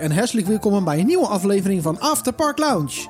En 0.00 0.10
hartelijk 0.12 0.46
welkom 0.46 0.84
bij 0.84 0.98
een 0.98 1.06
nieuwe 1.06 1.26
aflevering 1.26 1.82
van 1.82 2.00
After 2.00 2.32
Park 2.32 2.58
Lounge. 2.58 3.06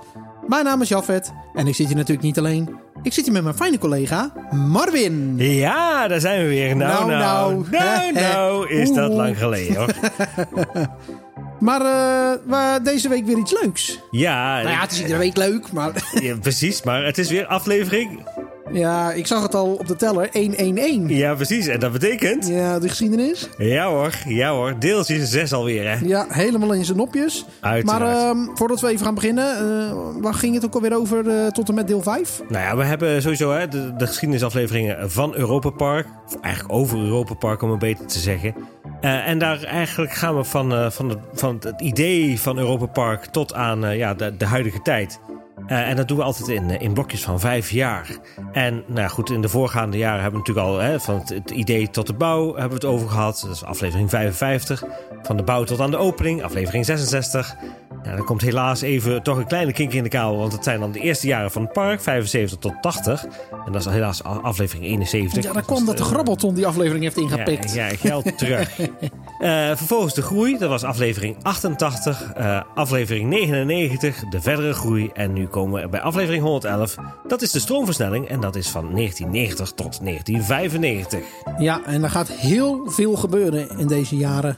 Mijn 0.46 0.64
naam 0.64 0.82
is 0.82 0.88
Jafet 0.88 1.32
en 1.54 1.66
ik 1.66 1.74
zit 1.74 1.86
hier 1.86 1.96
natuurlijk 1.96 2.26
niet 2.26 2.38
alleen. 2.38 2.76
Ik 3.02 3.12
zit 3.12 3.24
hier 3.24 3.32
met 3.32 3.42
mijn 3.42 3.54
fijne 3.54 3.78
collega 3.78 4.32
Marvin. 4.50 5.34
Ja, 5.38 6.08
daar 6.08 6.20
zijn 6.20 6.42
we 6.42 6.48
weer. 6.48 6.76
Nou, 6.76 7.10
Nou, 7.10 7.10
nou, 7.10 7.64
nou, 7.70 8.12
nou. 8.12 8.24
nou, 8.32 8.68
is 8.68 8.92
dat 8.92 9.12
lang 9.12 9.38
geleden 9.38 9.76
hoor. 9.76 9.94
Maar 11.60 11.80
we- 12.46 12.80
deze 12.82 13.08
week 13.08 13.24
weer 13.26 13.36
iets 13.38 13.60
leuks. 13.62 14.00
Ja, 14.10 14.56
Nou 14.56 14.68
ja, 14.68 14.80
het 14.80 14.90
is 14.92 15.00
iedere 15.00 15.18
week 15.18 15.36
leuk, 15.36 15.72
maar 15.72 15.92
ja, 16.20 16.36
precies. 16.36 16.82
Maar 16.82 17.04
het 17.04 17.18
is 17.18 17.30
weer 17.30 17.46
aflevering. 17.46 18.26
Ja, 18.72 19.12
ik 19.12 19.26
zag 19.26 19.42
het 19.42 19.54
al 19.54 19.72
op 19.72 19.86
de 19.86 19.96
teller, 19.96 20.28
111. 20.32 21.10
Ja, 21.10 21.34
precies. 21.34 21.66
En 21.66 21.80
dat 21.80 21.92
betekent... 21.92 22.48
Ja, 22.48 22.78
de 22.78 22.88
geschiedenis. 22.88 23.48
Ja 23.58 23.86
hoor, 23.86 24.12
ja 24.26 24.50
hoor. 24.50 24.78
Deeltje 24.78 25.26
6 25.26 25.52
alweer 25.52 25.90
hè. 25.90 26.06
Ja, 26.06 26.26
helemaal 26.28 26.72
in 26.72 26.84
zijn 26.84 26.96
nopjes. 26.96 27.46
Uiteraard. 27.60 28.00
Maar 28.00 28.16
ehm, 28.16 28.38
voordat 28.54 28.80
we 28.80 28.88
even 28.88 29.04
gaan 29.04 29.14
beginnen, 29.14 29.56
eh, 29.56 29.96
waar 30.20 30.34
ging 30.34 30.54
het 30.54 30.64
ook 30.64 30.74
alweer 30.74 30.96
over 30.96 31.28
eh, 31.28 31.46
tot 31.46 31.68
en 31.68 31.74
met 31.74 31.86
deel 31.86 32.02
5? 32.02 32.42
Nou 32.48 32.64
ja, 32.64 32.76
we 32.76 32.84
hebben 32.84 33.22
sowieso 33.22 33.52
hè, 33.52 33.68
de, 33.68 33.96
de 33.96 34.06
geschiedenisafleveringen 34.06 35.10
van 35.10 35.34
Europa 35.34 35.70
Park. 35.70 36.06
Of 36.26 36.40
eigenlijk 36.40 36.74
over 36.74 36.98
Europa 36.98 37.34
Park, 37.34 37.62
om 37.62 37.70
het 37.70 37.78
beter 37.78 38.06
te 38.06 38.18
zeggen. 38.18 38.54
Eh, 39.00 39.28
en 39.28 39.38
daar 39.38 39.62
eigenlijk 39.62 40.12
gaan 40.12 40.36
we 40.36 40.44
van, 40.44 40.92
van, 40.92 41.08
het, 41.08 41.18
van 41.32 41.60
het 41.60 41.80
idee 41.80 42.40
van 42.40 42.58
Europa 42.58 42.86
Park 42.86 43.24
tot 43.24 43.54
aan 43.54 43.96
ja, 43.96 44.14
de, 44.14 44.36
de 44.36 44.44
huidige 44.46 44.82
tijd. 44.82 45.20
Eh, 45.66 45.88
en 45.88 45.96
dat 45.96 46.08
doen 46.08 46.16
we 46.16 46.22
altijd 46.22 46.48
in, 46.48 46.70
eh, 46.70 46.80
in 46.80 46.92
blokjes 46.92 47.22
van 47.22 47.40
vijf 47.40 47.70
jaar. 47.70 48.16
En 48.52 48.82
nou 48.86 49.00
ja, 49.00 49.08
goed, 49.08 49.30
in 49.30 49.40
de 49.40 49.48
voorgaande 49.48 49.96
jaren 49.96 50.22
hebben 50.22 50.40
we 50.40 50.46
natuurlijk 50.46 50.66
al 50.66 50.78
hè, 50.78 51.00
van 51.00 51.18
het, 51.18 51.28
het 51.28 51.50
idee 51.50 51.90
tot 51.90 52.06
de 52.06 52.12
bouw 52.12 52.46
hebben 52.46 52.80
we 52.80 52.86
het 52.86 52.94
over 52.94 53.08
gehad. 53.08 53.40
Dat 53.46 53.54
is 53.54 53.64
aflevering 53.64 54.10
55. 54.10 54.84
Van 55.22 55.36
de 55.36 55.42
bouw 55.42 55.64
tot 55.64 55.80
aan 55.80 55.90
de 55.90 55.96
opening, 55.96 56.42
aflevering 56.42 56.84
66. 56.84 57.56
Ja, 58.02 58.16
dan 58.16 58.24
komt 58.24 58.40
helaas 58.40 58.80
even 58.80 59.22
toch 59.22 59.36
een 59.36 59.46
kleine 59.46 59.72
kink 59.72 59.92
in 59.92 60.02
de 60.02 60.08
kabel. 60.08 60.38
Want 60.38 60.52
het 60.52 60.64
zijn 60.64 60.80
dan 60.80 60.92
de 60.92 61.00
eerste 61.00 61.26
jaren 61.26 61.50
van 61.50 61.62
het 61.62 61.72
park, 61.72 62.00
75 62.00 62.58
tot 62.58 62.74
80. 62.80 63.24
En 63.66 63.72
dat 63.72 63.86
is 63.86 63.92
helaas 63.92 64.22
aflevering 64.22 64.84
71. 64.84 65.44
Ja, 65.44 65.52
dan 65.52 65.64
kwam 65.64 65.84
dat 65.84 65.96
de 65.96 66.04
grabbelton 66.04 66.54
die 66.54 66.66
aflevering 66.66 67.04
heeft 67.04 67.16
ingepikt. 67.16 67.74
Ja, 67.74 67.86
ja, 67.86 67.96
geld 67.96 68.38
terug. 68.38 68.78
Eh, 69.38 69.66
vervolgens 69.66 70.14
de 70.14 70.22
groei, 70.22 70.58
dat 70.58 70.68
was 70.68 70.84
aflevering 70.84 71.36
88. 71.42 72.32
eh, 72.32 72.60
aflevering 72.74 73.28
99, 73.28 74.24
de 74.28 74.40
verdere 74.40 74.72
groei. 74.72 75.10
En 75.14 75.32
nu 75.32 75.46
komen 75.48 75.82
we 75.82 75.88
bij 75.88 76.00
aflevering 76.00 76.42
111. 76.42 76.94
Dat 77.26 77.42
is 77.42 77.50
de 77.50 77.58
stroomversnelling 77.58 78.28
en 78.28 78.40
dat 78.40 78.56
is 78.56 78.68
van 78.68 78.94
1990 78.94 79.72
tot 79.72 79.98
1995. 80.04 81.20
Ja, 81.58 81.84
en 81.84 82.02
er 82.02 82.10
gaat 82.10 82.28
heel 82.28 82.90
veel 82.90 83.16
gebeuren 83.16 83.68
in 83.78 83.86
deze 83.86 84.16
jaren. 84.16 84.54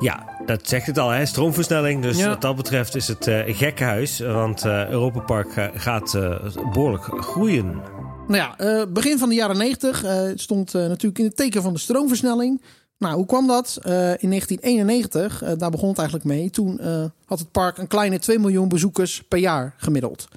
Ja, 0.00 0.24
dat 0.46 0.68
zegt 0.68 0.86
het 0.86 0.98
al, 0.98 1.10
hè? 1.10 1.26
stroomversnelling. 1.26 2.02
Dus 2.02 2.18
Ja. 2.18 2.28
wat 2.28 2.40
dat 2.40 2.56
betreft 2.56 2.94
is 2.94 3.08
het 3.08 3.26
eh, 3.26 3.46
een 3.46 3.54
gekkenhuis. 3.54 4.18
Want 4.20 4.64
eh 4.64 4.88
Europa 4.88 5.20
Park 5.20 5.56
eh, 5.56 5.66
gaat 5.74 6.14
eh, 6.14 6.34
behoorlijk 6.72 7.04
groeien. 7.04 7.80
Nou 8.28 8.52
ja, 8.56 8.86
begin 8.86 9.18
van 9.18 9.28
de 9.28 9.34
jaren 9.34 9.56
90 9.56 10.04
eh, 10.04 10.14
het 10.14 10.40
stond 10.40 10.72
natuurlijk 10.72 11.18
in 11.18 11.24
het 11.24 11.36
teken 11.36 11.62
van 11.62 11.72
de 11.72 11.78
stroomversnelling. 11.78 12.62
Nou, 13.02 13.14
hoe 13.14 13.26
kwam 13.26 13.46
dat? 13.46 13.78
Eh, 13.82 13.92
in 13.92 14.28
1991, 14.28 15.42
eh, 15.42 15.52
daar 15.58 15.70
begon 15.70 15.88
het 15.88 15.98
eigenlijk 15.98 16.28
mee. 16.28 16.50
Toen 16.50 16.78
eh, 16.78 17.04
had 17.24 17.38
het 17.38 17.50
park 17.50 17.78
een 17.78 17.86
kleine 17.86 18.18
2 18.18 18.38
miljoen 18.38 18.68
bezoekers 18.68 19.22
per 19.28 19.38
jaar 19.38 19.74
gemiddeld. 19.76 20.28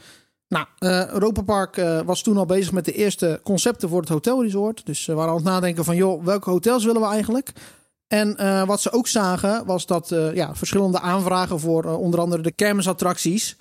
Nou, 0.48 0.66
Europa 1.14 1.42
Park 1.42 1.76
was 2.06 2.22
toen 2.22 2.38
al 2.38 2.46
bezig 2.46 2.72
met 2.72 2.86
de 2.86 2.92
eerste 2.92 3.40
concepten 3.44 3.90
voor 3.90 4.00
het 4.00 4.10
hotelresort. 4.10 4.86
Dus 4.86 5.04
ze 5.04 5.14
waren 5.14 5.30
aan 5.30 5.36
het 5.36 5.46
nadenken 5.46 5.84
van, 5.84 5.96
joh, 5.96 6.24
welke 6.24 6.50
hotels 6.50 6.86
willen 6.86 7.02
we 7.02 7.08
eigenlijk? 7.08 7.52
En 8.08 8.36
wat 8.66 8.82
ze 8.82 8.92
ook 8.92 9.08
zagen 9.08 9.66
was 9.66 9.86
dat 9.86 10.14
ja, 10.34 10.56
verschillende 10.56 11.00
aanvragen 11.00 11.60
voor 11.60 11.84
onder 11.84 12.20
andere 12.20 12.42
de 12.42 12.52
kermisattracties... 12.52 13.56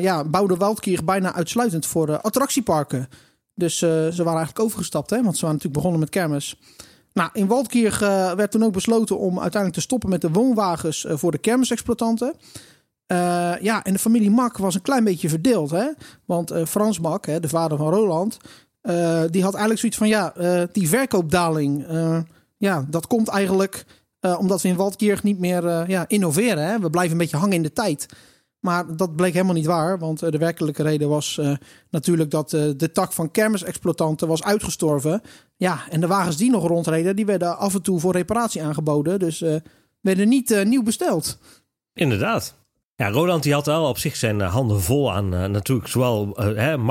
ja, 0.00 0.24
bouwde 0.24 0.56
Waldkirch 0.56 1.04
bijna 1.04 1.34
uitsluitend 1.34 1.86
voor 1.86 2.20
attractieparken. 2.20 3.08
Dus 3.54 3.78
ze 3.78 4.12
waren 4.16 4.36
eigenlijk 4.36 4.60
overgestapt, 4.60 5.10
hè, 5.10 5.22
want 5.22 5.34
ze 5.36 5.40
waren 5.40 5.56
natuurlijk 5.56 5.74
begonnen 5.74 6.00
met 6.00 6.10
kermis. 6.10 6.56
Nou, 7.14 7.30
in 7.32 7.46
Waldkirch 7.46 8.02
eh, 8.02 8.32
werd 8.32 8.50
toen 8.50 8.64
ook 8.64 8.72
besloten 8.72 9.18
om 9.18 9.40
uiteindelijk 9.40 9.74
te 9.74 9.80
stoppen 9.80 10.08
met 10.08 10.20
de 10.20 10.30
woonwagens 10.30 11.04
eh, 11.04 11.16
voor 11.16 11.30
de 11.30 11.38
kermisexploitanten. 11.38 12.34
Eh, 13.06 13.52
ja, 13.60 13.84
en 13.84 13.92
de 13.92 13.98
familie 13.98 14.30
Mak 14.30 14.56
was 14.56 14.74
een 14.74 14.82
klein 14.82 15.04
beetje 15.04 15.28
verdeeld, 15.28 15.70
hè? 15.70 15.86
Want 16.24 16.52
Frans 16.66 17.00
Mak, 17.00 17.26
hè, 17.26 17.40
de 17.40 17.48
vader 17.48 17.78
van 17.78 17.92
Roland, 17.92 18.38
die 19.30 19.42
had 19.42 19.54
eigenlijk 19.54 19.78
zoiets 19.78 19.98
van: 19.98 20.08
ja, 20.08 20.32
die 20.72 20.88
verkoopdaling, 20.88 21.86
ja, 22.56 22.84
dat 22.88 23.06
komt 23.06 23.28
eigenlijk 23.28 23.84
omdat 24.38 24.62
we 24.62 24.68
in 24.68 24.76
Waldkirch 24.76 25.22
niet 25.22 25.38
meer 25.38 25.90
ja, 25.90 26.04
innoveren. 26.08 26.66
Hè? 26.66 26.78
We 26.78 26.90
blijven 26.90 27.12
een 27.12 27.18
beetje 27.18 27.36
hangen 27.36 27.56
in 27.56 27.62
de 27.62 27.72
tijd. 27.72 28.06
Maar 28.64 28.96
dat 28.96 29.16
bleek 29.16 29.32
helemaal 29.32 29.54
niet 29.54 29.66
waar, 29.66 29.98
want 29.98 30.22
eh, 30.22 30.30
de 30.30 30.38
werkelijke 30.38 30.82
reden 30.82 31.08
was 31.08 31.38
eh, 31.38 31.52
natuurlijk 31.90 32.30
dat 32.30 32.52
eh, 32.52 32.70
de 32.76 32.92
tak 32.92 33.12
van 33.12 33.30
kermisexploitanten 33.30 34.28
was 34.28 34.42
uitgestorven. 34.42 35.22
Ja, 35.56 35.88
en 35.90 36.00
de 36.00 36.06
wagens 36.06 36.36
die 36.36 36.50
nog 36.50 36.66
rondreden, 36.66 37.16
die 37.16 37.26
werden 37.26 37.58
af 37.58 37.74
en 37.74 37.82
toe 37.82 38.00
voor 38.00 38.12
reparatie 38.12 38.62
aangeboden. 38.62 39.18
Dus 39.18 39.44
werden 40.00 40.28
niet 40.28 40.64
nieuw 40.64 40.82
besteld. 40.82 41.38
Inderdaad. 41.92 42.54
Ja, 42.94 43.10
Roland 43.10 43.42
die 43.42 43.52
had 43.52 43.66
wel 43.66 43.88
op 43.88 43.98
zich 43.98 44.16
zijn 44.16 44.40
handen 44.40 44.80
vol 44.80 45.12
aan 45.12 45.28
natuurlijk 45.28 45.88
zowel 45.88 46.40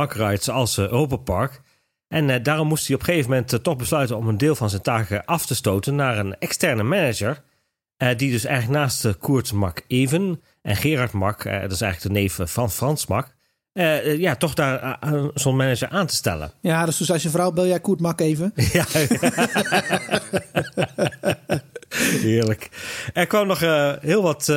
Rides 0.09 0.49
als 0.49 0.77
Europa 0.77 1.15
Park. 1.15 1.61
En 2.07 2.43
daarom 2.43 2.67
moest 2.67 2.87
hij 2.87 2.95
op 2.95 3.01
een 3.01 3.07
gegeven 3.07 3.29
moment 3.29 3.63
toch 3.63 3.75
besluiten 3.75 4.17
om 4.17 4.27
een 4.27 4.37
deel 4.37 4.55
van 4.55 4.69
zijn 4.69 4.81
taken 4.81 5.25
af 5.25 5.45
te 5.45 5.55
stoten 5.55 5.95
naar 5.95 6.17
een 6.17 6.37
externe 6.37 6.83
manager. 6.83 7.43
die 7.97 8.31
dus 8.31 8.45
eigenlijk 8.45 8.79
naast 8.79 9.05
uh, 9.05 9.13
Koert 9.19 9.53
Mak 9.53 9.83
Even 9.87 10.41
en 10.63 10.75
Gerard 10.75 11.11
Mak, 11.11 11.45
eh, 11.45 11.61
dat 11.61 11.71
is 11.71 11.81
eigenlijk 11.81 12.13
de 12.13 12.19
neef 12.19 12.39
van 12.51 12.71
Frans 12.71 13.07
Mak, 13.07 13.35
eh, 13.73 13.97
eh, 13.97 14.19
ja, 14.19 14.35
toch 14.35 14.53
daar 14.53 14.99
zo'n 15.33 15.55
manager 15.55 15.89
aan 15.89 16.07
te 16.07 16.15
stellen. 16.15 16.51
Ja, 16.61 16.85
dus 16.85 16.99
zei 16.99 17.19
zijn 17.19 17.33
vrouw, 17.33 17.51
bel 17.51 17.67
jij 17.67 17.79
Koert 17.79 17.99
Mak 17.99 18.19
even? 18.19 18.53
Ja. 18.73 18.85
Heerlijk. 22.21 22.69
Er 23.13 23.27
kwam 23.27 23.47
nog 23.47 23.59
heel 24.01 24.21
wat, 24.21 24.47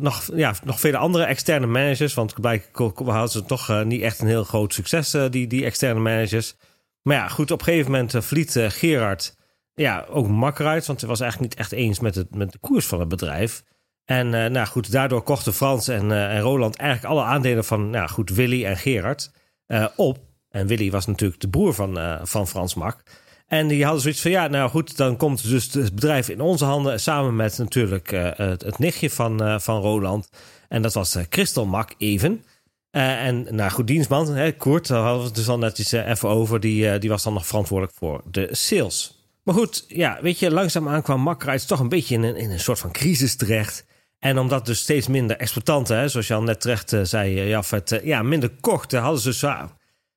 nog, 0.00 0.28
ja, 0.34 0.54
nog 0.64 0.80
vele 0.80 0.96
andere 0.96 1.24
externe 1.24 1.66
managers. 1.66 2.14
Want 2.14 2.40
blijkbaar 2.40 3.14
hadden 3.14 3.30
ze 3.30 3.44
toch 3.44 3.84
niet 3.84 4.02
echt 4.02 4.20
een 4.20 4.26
heel 4.26 4.44
groot 4.44 4.74
succes, 4.74 5.16
die, 5.30 5.46
die 5.46 5.64
externe 5.64 6.00
managers. 6.00 6.54
Maar 7.02 7.16
ja, 7.16 7.28
goed, 7.28 7.50
op 7.50 7.58
een 7.58 7.64
gegeven 7.64 7.90
moment 7.90 8.14
vliet 8.18 8.54
uh, 8.54 8.70
Gerard 8.70 9.36
ja, 9.74 10.06
ook 10.08 10.28
makker 10.28 10.66
uit. 10.66 10.86
Want 10.86 11.00
hij 11.00 11.08
was 11.08 11.20
eigenlijk 11.20 11.50
niet 11.50 11.60
echt 11.60 11.72
eens 11.72 12.00
met, 12.00 12.14
het, 12.14 12.34
met 12.34 12.52
de 12.52 12.58
koers 12.58 12.86
van 12.86 13.00
het 13.00 13.08
bedrijf. 13.08 13.62
En 14.08 14.26
uh, 14.26 14.46
nou 14.46 14.66
goed, 14.66 14.90
daardoor 14.90 15.22
kochten 15.22 15.54
Frans 15.54 15.88
en, 15.88 16.10
uh, 16.10 16.34
en 16.34 16.40
Roland 16.40 16.76
eigenlijk 16.76 17.12
alle 17.12 17.22
aandelen 17.22 17.64
van 17.64 17.90
nou 17.90 18.08
goed, 18.08 18.30
Willy 18.30 18.64
en 18.64 18.76
Gerard 18.76 19.30
uh, 19.66 19.86
op. 19.96 20.18
En 20.50 20.66
Willy 20.66 20.90
was 20.90 21.06
natuurlijk 21.06 21.40
de 21.40 21.48
broer 21.48 21.74
van, 21.74 22.20
van 22.22 22.48
Frans 22.48 22.74
Mak. 22.74 23.02
En 23.46 23.68
die 23.68 23.84
hadden 23.84 24.02
zoiets 24.02 24.20
van, 24.20 24.30
ja, 24.30 24.46
nou 24.46 24.70
goed, 24.70 24.96
dan 24.96 25.16
komt 25.16 25.48
dus 25.48 25.72
het 25.72 25.94
bedrijf 25.94 26.28
in 26.28 26.40
onze 26.40 26.64
handen... 26.64 27.00
samen 27.00 27.36
met 27.36 27.58
natuurlijk 27.58 28.10
het, 28.10 28.62
het, 28.62 28.78
nichtje 28.78 29.10
van, 29.10 29.60
van 29.60 29.80
Roland. 29.80 30.28
En 30.68 30.82
dat 30.82 30.92
was 30.92 31.16
Christel 31.28 31.66
Mak 31.66 31.94
even. 31.98 32.44
En 32.90 33.46
nou 33.50 33.70
goed, 33.70 33.86
dienstman, 33.86 34.34
hè, 34.34 34.52
Koert, 34.52 34.86
daar 34.86 35.02
hadden 35.02 35.20
we 35.20 35.26
het 35.26 35.34
dus 35.34 35.48
al 35.48 35.58
netjes 35.58 35.92
uh, 35.92 36.08
even 36.08 36.28
over... 36.28 36.60
Die, 36.60 36.98
die 36.98 37.10
was 37.10 37.22
dan 37.22 37.32
nog 37.32 37.46
verantwoordelijk 37.46 37.96
voor 37.96 38.22
de 38.30 38.48
sales. 38.50 39.24
Maar 39.42 39.54
goed, 39.54 39.84
ja, 39.88 40.18
weet 40.22 40.38
je, 40.38 40.50
langzaamaan 40.50 41.02
kwam 41.02 41.20
Makrides 41.20 41.66
toch 41.66 41.80
een 41.80 41.88
beetje 41.88 42.14
in 42.14 42.22
een, 42.22 42.36
in 42.36 42.50
een 42.50 42.60
soort 42.60 42.78
van 42.78 42.92
crisis 42.92 43.36
terecht... 43.36 43.86
En 44.18 44.38
omdat 44.38 44.66
dus 44.66 44.78
steeds 44.78 45.08
minder 45.08 45.36
exploitanten, 45.36 45.98
hè, 45.98 46.08
zoals 46.08 46.26
je 46.26 46.34
al 46.34 46.42
net 46.42 46.60
terecht 46.60 46.92
uh, 46.92 47.00
zei, 47.02 47.48
Jafet, 47.48 47.92
uh, 47.92 48.04
ja, 48.04 48.22
minder 48.22 48.50
kochten, 48.60 49.00
hadden 49.00 49.20
ze 49.20 49.32
zo. 49.32 49.54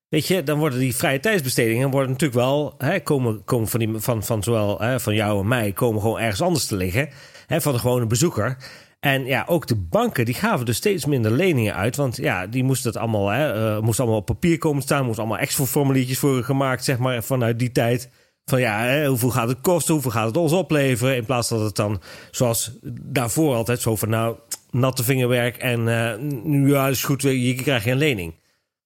Weet 0.07 0.27
je, 0.27 0.43
dan 0.43 0.59
worden 0.59 0.79
die 0.79 0.95
vrije 0.95 1.19
tijdsbestedingen 1.19 1.89
worden 1.89 2.09
natuurlijk 2.09 2.39
wel, 2.39 2.75
hè, 2.77 2.99
komen, 2.99 3.43
komen 3.43 3.67
van, 3.67 3.79
die, 3.79 3.89
van, 3.95 4.23
van 4.23 4.43
zowel 4.43 4.79
hè, 4.79 4.99
van 4.99 5.15
jou 5.15 5.39
en 5.39 5.47
mij, 5.47 5.71
komen 5.71 6.01
gewoon 6.01 6.19
ergens 6.19 6.41
anders 6.41 6.65
te 6.65 6.75
liggen. 6.75 7.09
Hè, 7.47 7.61
van 7.61 7.73
de 7.73 7.79
gewone 7.79 8.05
bezoeker. 8.05 8.57
En 8.99 9.25
ja, 9.25 9.45
ook 9.47 9.67
de 9.67 9.75
banken 9.75 10.25
die 10.25 10.33
gaven 10.33 10.65
dus 10.65 10.77
steeds 10.77 11.05
minder 11.05 11.31
leningen 11.31 11.75
uit. 11.75 11.95
Want 11.95 12.17
ja, 12.17 12.47
die 12.47 12.63
moesten 12.63 12.91
het 12.91 12.99
allemaal, 12.99 13.29
hè, 13.29 13.81
moest 13.81 13.99
allemaal 13.99 14.17
op 14.17 14.25
papier 14.25 14.57
komen 14.57 14.81
staan. 14.81 15.05
Moest 15.05 15.19
allemaal 15.19 15.37
extra 15.37 15.65
formuliertjes 15.65 16.19
voor 16.19 16.43
gemaakt, 16.43 16.83
zeg 16.83 16.97
maar, 16.97 17.23
vanuit 17.23 17.59
die 17.59 17.71
tijd. 17.71 18.09
Van 18.45 18.59
ja, 18.59 18.81
hè, 18.83 19.07
hoeveel 19.07 19.29
gaat 19.29 19.47
het 19.47 19.61
kosten? 19.61 19.93
Hoeveel 19.93 20.11
gaat 20.11 20.27
het 20.27 20.37
ons 20.37 20.51
opleveren? 20.51 21.15
In 21.15 21.25
plaats 21.25 21.49
dat 21.49 21.61
het 21.61 21.75
dan, 21.75 22.01
zoals 22.31 22.71
daarvoor 23.01 23.55
altijd, 23.55 23.81
zo 23.81 23.95
van 23.95 24.09
nou, 24.09 24.35
natte 24.71 25.03
vingerwerk. 25.03 25.57
En 25.57 25.87
uh, 25.87 26.17
nu 26.43 26.69
ja, 26.69 26.87
is 26.87 27.03
goed, 27.03 27.21
je 27.21 27.55
krijgt 27.55 27.85
geen 27.85 27.97
lening. 27.97 28.39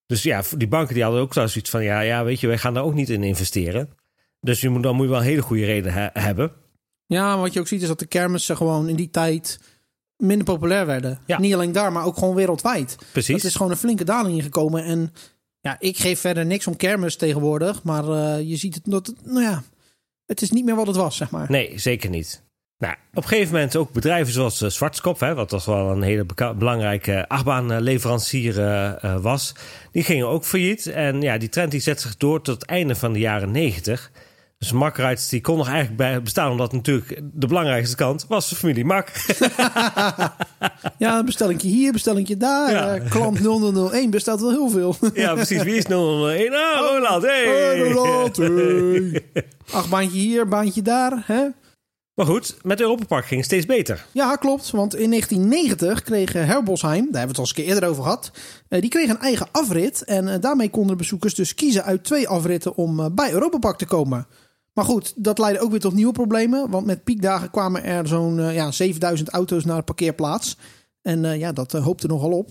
Dus 0.05 0.23
ja, 0.23 0.43
die 0.57 0.67
banken 0.67 0.93
die 0.93 1.03
hadden 1.03 1.21
ook 1.21 1.33
zoiets 1.33 1.69
van 1.69 1.83
ja, 1.83 1.99
ja, 1.99 2.23
weet 2.23 2.39
je, 2.39 2.47
wij 2.47 2.57
gaan 2.57 2.73
daar 2.73 2.83
ook 2.83 2.93
niet 2.93 3.09
in 3.09 3.23
investeren. 3.23 3.89
Dus 4.41 4.61
je 4.61 4.69
moet, 4.69 4.83
dan 4.83 4.95
moet 4.95 5.05
je 5.05 5.11
wel 5.11 5.19
een 5.19 5.25
hele 5.25 5.41
goede 5.41 5.65
reden 5.65 5.93
he 5.93 6.09
hebben. 6.13 6.51
Ja, 7.05 7.37
wat 7.37 7.53
je 7.53 7.59
ook 7.59 7.67
ziet 7.67 7.81
is 7.81 7.87
dat 7.87 7.99
de 7.99 8.05
kermissen 8.05 8.57
gewoon 8.57 8.89
in 8.89 8.95
die 8.95 9.09
tijd 9.09 9.59
minder 10.17 10.45
populair 10.45 10.85
werden. 10.85 11.19
Ja. 11.25 11.39
Niet 11.39 11.53
alleen 11.53 11.71
daar, 11.71 11.91
maar 11.91 12.05
ook 12.05 12.17
gewoon 12.17 12.35
wereldwijd. 12.35 12.97
Precies. 13.11 13.35
Dat 13.35 13.43
is 13.43 13.55
gewoon 13.55 13.71
een 13.71 13.77
flinke 13.77 14.03
daling 14.03 14.37
ingekomen. 14.37 14.83
En 14.83 15.13
ja, 15.65 15.75
ik 15.79 15.97
geef 15.97 16.19
verder 16.19 16.45
niks 16.45 16.67
om 16.67 16.75
kermis 16.75 17.15
tegenwoordig. 17.15 17.83
Maar 17.83 18.03
uh, 18.03 18.49
je 18.49 18.55
ziet 18.55 18.75
het, 18.75 18.83
dat, 18.85 19.13
nou 19.23 19.41
ja, 19.41 19.63
het 20.25 20.41
is 20.41 20.51
niet 20.51 20.65
meer 20.65 20.75
wat 20.75 20.87
het 20.87 20.95
was, 20.95 21.15
zeg 21.15 21.29
maar. 21.29 21.45
Nee, 21.49 21.79
zeker 21.79 22.09
niet. 22.09 22.43
Nou, 22.77 22.95
op 23.13 23.23
een 23.23 23.29
gegeven 23.29 23.53
moment 23.53 23.75
ook 23.75 23.91
bedrijven 23.91 24.33
zoals 24.33 24.61
uh, 24.61 24.69
Zwartskop, 24.69 25.19
hè, 25.19 25.33
wat 25.33 25.49
toch 25.49 25.65
wel 25.65 25.91
een 25.91 26.01
hele 26.01 26.25
belangrijke 26.57 27.27
achtbaanleverancier 27.27 28.59
uh, 28.59 29.17
was, 29.21 29.55
die 29.91 30.03
gingen 30.03 30.27
ook 30.27 30.45
failliet. 30.45 30.87
En 30.87 31.21
ja, 31.21 31.37
die 31.37 31.49
trend 31.49 31.71
die 31.71 31.79
zet 31.79 32.01
zich 32.01 32.17
door 32.17 32.41
tot 32.41 32.61
het 32.61 32.69
einde 32.69 32.95
van 32.95 33.13
de 33.13 33.19
jaren 33.19 33.51
negentig. 33.51 34.11
Dus 34.57 34.71
Rides 34.93 35.29
die 35.29 35.41
kon 35.41 35.57
nog 35.57 35.67
eigenlijk 35.67 35.97
bij 35.97 36.21
bestaan, 36.21 36.51
omdat 36.51 36.71
natuurlijk 36.71 37.21
de 37.33 37.47
belangrijkste 37.47 37.95
kant 37.95 38.25
was 38.27 38.49
de 38.49 38.55
familie 38.55 38.85
Mak. 38.85 39.11
ja, 41.05 41.23
bestellingje 41.23 41.67
hier, 41.67 41.91
bestellingje 41.91 42.37
daar. 42.37 42.71
Ja. 42.71 42.95
Uh, 42.95 43.09
klant 43.09 43.39
0001 43.39 44.09
bestelt 44.09 44.41
wel 44.41 44.49
heel 44.49 44.69
veel. 44.69 44.95
ja, 45.13 45.33
precies. 45.33 45.63
Wie 45.63 45.75
is 45.75 45.83
0001? 45.83 46.53
Ah, 46.53 46.79
Roland. 46.79 47.23
Hey. 47.23 47.79
Roland, 47.79 48.37
hey. 48.37 49.25
Ach, 49.71 49.89
baantje 49.89 50.19
hier, 50.19 50.47
baantje 50.47 50.81
daar. 50.81 51.23
Hè? 51.25 51.47
Maar 52.13 52.25
goed, 52.25 52.57
met 52.61 52.81
Europa 52.81 53.05
Park 53.05 53.25
ging 53.25 53.39
het 53.39 53.49
steeds 53.49 53.65
beter. 53.65 54.05
Ja, 54.11 54.35
klopt. 54.35 54.71
Want 54.71 54.95
in 54.95 55.09
1990 55.09 56.01
kreeg 56.01 56.33
Herbosheim, 56.33 57.11
daar 57.11 57.21
hebben 57.21 57.21
we 57.21 57.27
het 57.27 57.37
al 57.37 57.43
eens 57.43 57.49
een 57.49 57.55
keer 57.55 57.73
eerder 57.73 57.89
over 57.89 58.03
gehad, 58.03 58.31
die 58.69 58.89
kreeg 58.89 59.09
een 59.09 59.19
eigen 59.19 59.47
afrit. 59.51 60.03
En 60.03 60.41
daarmee 60.41 60.69
konden 60.69 60.97
bezoekers 60.97 61.33
dus 61.33 61.55
kiezen 61.55 61.83
uit 61.83 62.03
twee 62.03 62.27
afritten 62.27 62.75
om 62.75 63.15
bij 63.15 63.31
Europa 63.31 63.57
Park 63.57 63.77
te 63.77 63.85
komen. 63.85 64.27
Maar 64.75 64.85
goed, 64.85 65.13
dat 65.15 65.37
leidde 65.37 65.59
ook 65.61 65.71
weer 65.71 65.79
tot 65.79 65.93
nieuwe 65.93 66.11
problemen. 66.11 66.69
Want 66.69 66.85
met 66.85 67.03
piekdagen 67.03 67.51
kwamen 67.51 67.83
er 67.83 68.07
zo'n 68.07 68.53
ja, 68.53 68.71
7000 68.71 69.29
auto's 69.29 69.65
naar 69.65 69.77
de 69.77 69.83
parkeerplaats. 69.83 70.57
En 71.05 71.23
uh, 71.23 71.39
ja, 71.39 71.51
dat 71.51 71.73
uh, 71.73 71.83
hoopte 71.83 72.07
nogal 72.07 72.31
op. 72.31 72.49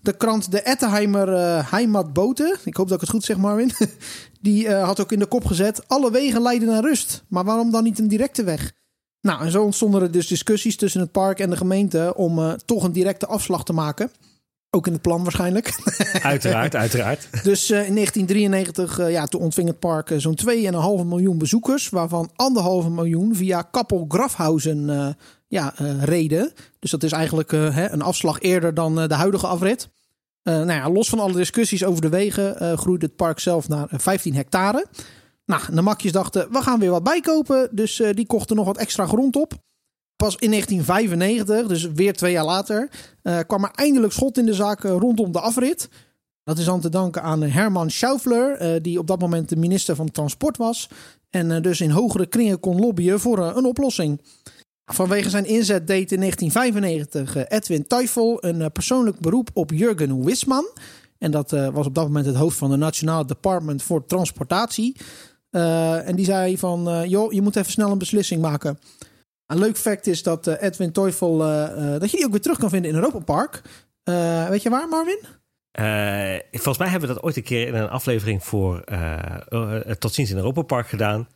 De 0.00 0.16
krant 0.16 0.50
De 0.50 0.60
Etteheimer 0.60 1.28
Heimatboten, 1.70 2.58
ik 2.64 2.76
hoop 2.76 2.86
dat 2.86 2.94
ik 2.94 3.00
het 3.00 3.10
goed 3.10 3.24
zeg 3.24 3.36
Marvin, 3.36 3.70
die 4.40 4.70
had 4.70 5.00
ook 5.00 5.12
in 5.12 5.18
de 5.18 5.26
kop 5.26 5.44
gezet... 5.44 5.88
alle 5.88 6.10
wegen 6.10 6.42
leiden 6.42 6.68
naar 6.68 6.82
rust, 6.82 7.24
maar 7.28 7.44
waarom 7.44 7.70
dan 7.70 7.84
niet 7.84 7.98
een 7.98 8.08
directe 8.08 8.44
weg? 8.44 8.72
Nou, 9.20 9.44
en 9.44 9.50
zo 9.50 9.62
ontstonden 9.62 10.02
er 10.02 10.10
dus 10.10 10.26
discussies 10.26 10.76
tussen 10.76 11.00
het 11.00 11.12
park 11.12 11.38
en 11.38 11.50
de 11.50 11.56
gemeente... 11.56 12.12
om 12.16 12.56
toch 12.64 12.84
een 12.84 12.92
directe 12.92 13.26
afslag 13.26 13.64
te 13.64 13.72
maken... 13.72 14.10
Ook 14.74 14.86
in 14.86 14.92
het 14.92 15.02
plan 15.02 15.22
waarschijnlijk. 15.22 15.74
Uiteraard, 16.22 16.74
uiteraard. 16.74 17.28
Dus 17.42 17.70
uh, 17.70 17.86
in 17.86 17.94
1993 17.94 18.98
uh, 18.98 19.10
ja, 19.10 19.26
toen 19.26 19.40
ontving 19.40 19.68
het 19.68 19.78
park 19.78 20.10
uh, 20.10 20.18
zo'n 20.18 20.38
2,5 21.02 21.06
miljoen 21.06 21.38
bezoekers. 21.38 21.88
Waarvan 21.88 22.30
1,5 22.84 22.90
miljoen 22.90 23.34
via 23.34 23.62
Kappel 23.62 24.04
Grafhausen 24.08 25.16
ja, 25.48 25.74
reden. 26.00 26.52
Dus 26.78 26.90
dat 26.90 27.02
is 27.02 27.12
eigenlijk 27.12 27.50
hè, 27.50 27.90
een 27.90 28.02
afslag 28.02 28.40
eerder 28.40 28.74
dan 28.74 28.94
de 28.94 29.14
huidige 29.14 29.46
afrit. 29.46 29.88
nou 30.42 30.72
ja, 30.72 30.90
los 30.90 31.08
van 31.08 31.20
alle 31.20 31.32
discussies 31.32 31.84
over 31.84 32.02
de 32.02 32.08
wegen 32.08 32.78
groeide 32.78 33.06
het 33.06 33.16
park 33.16 33.38
zelf 33.38 33.68
naar 33.68 33.88
15 33.90 34.34
hectare. 34.34 34.86
Nou, 35.46 35.62
de 35.74 35.82
makjes 35.82 36.12
dachten, 36.12 36.52
we 36.52 36.62
gaan 36.62 36.78
weer 36.78 36.90
wat 36.90 37.02
bijkopen. 37.02 37.68
Dus 37.72 38.02
die 38.12 38.26
kochten 38.26 38.56
nog 38.56 38.66
wat 38.66 38.78
extra 38.78 39.06
grond 39.06 39.36
op. 39.36 39.54
Pas 40.16 40.36
in 40.36 40.50
1995, 40.50 41.66
dus 41.66 41.94
weer 41.94 42.12
twee 42.12 42.32
jaar 42.32 42.44
later, 42.44 42.90
uh, 43.22 43.38
kwam 43.46 43.64
er 43.64 43.70
eindelijk 43.74 44.12
schot 44.12 44.38
in 44.38 44.46
de 44.46 44.54
zaak 44.54 44.84
uh, 44.84 44.90
rondom 44.90 45.32
de 45.32 45.40
afrit. 45.40 45.88
Dat 46.44 46.58
is 46.58 46.64
dan 46.64 46.80
te 46.80 46.88
danken 46.88 47.22
aan 47.22 47.42
Herman 47.42 47.90
Schaufler, 47.90 48.62
uh, 48.62 48.80
die 48.82 48.98
op 48.98 49.06
dat 49.06 49.20
moment 49.20 49.48
de 49.48 49.56
minister 49.56 49.96
van 49.96 50.10
Transport 50.10 50.56
was. 50.56 50.88
En 51.30 51.62
dus 51.62 51.80
in 51.80 51.90
hogere 51.90 52.26
kringen 52.26 52.60
kon 52.60 52.80
lobbyen 52.80 53.20
voor 53.20 53.38
een 53.38 53.64
oplossing. 53.64 54.20
Vanwege 54.84 55.30
zijn 55.30 55.46
inzet 55.46 55.86
deed 55.86 56.12
in 56.12 56.18
1995 56.18 57.48
Edwin 57.48 57.86
Teufel 57.86 58.44
een 58.44 58.72
persoonlijk 58.72 59.18
beroep 59.18 59.50
op 59.52 59.70
Jurgen 59.70 60.24
Wisman. 60.24 60.70
En 61.18 61.30
dat 61.30 61.50
was 61.50 61.86
op 61.86 61.94
dat 61.94 62.06
moment 62.06 62.26
het 62.26 62.36
hoofd 62.36 62.58
van 62.58 62.70
de 62.70 62.76
Nationaal 62.76 63.26
Department 63.26 63.82
voor 63.82 64.06
Transportatie. 64.06 64.96
en 65.50 66.16
die 66.16 66.24
zei 66.24 66.58
van, 66.58 67.08
joh, 67.08 67.32
je 67.32 67.42
moet 67.42 67.56
even 67.56 67.72
snel 67.72 67.90
een 67.90 67.98
beslissing 67.98 68.42
maken. 68.42 68.78
Een 69.52 69.58
leuk 69.58 69.76
fact 69.76 70.06
is 70.06 70.22
dat 70.22 70.46
uh, 70.46 70.54
Edwin 70.62 70.92
Teufel, 70.92 71.40
uh, 71.40 71.98
dat 71.98 72.10
je 72.10 72.16
die 72.16 72.24
ook 72.26 72.30
weer 72.30 72.40
terug 72.40 72.58
kan 72.58 72.70
vinden 72.70 72.90
in 72.90 72.96
Europa 72.96 73.18
Park. 73.18 73.62
weet 74.48 74.62
je 74.62 74.70
waar, 74.70 74.88
Marvin? 74.88 75.18
volgens 76.50 76.78
mij 76.78 76.88
hebben 76.88 77.08
we 77.08 77.14
dat 77.14 77.24
ooit 77.24 77.36
een 77.36 77.42
keer 77.42 77.66
in 77.66 77.74
een 77.74 77.88
aflevering 77.88 78.44
voor 78.44 78.84
Tot 79.98 80.14
ziens 80.14 80.30
in 80.30 80.36
Europa 80.36 80.62
Park 80.62 80.88
gedaan. 80.88 81.28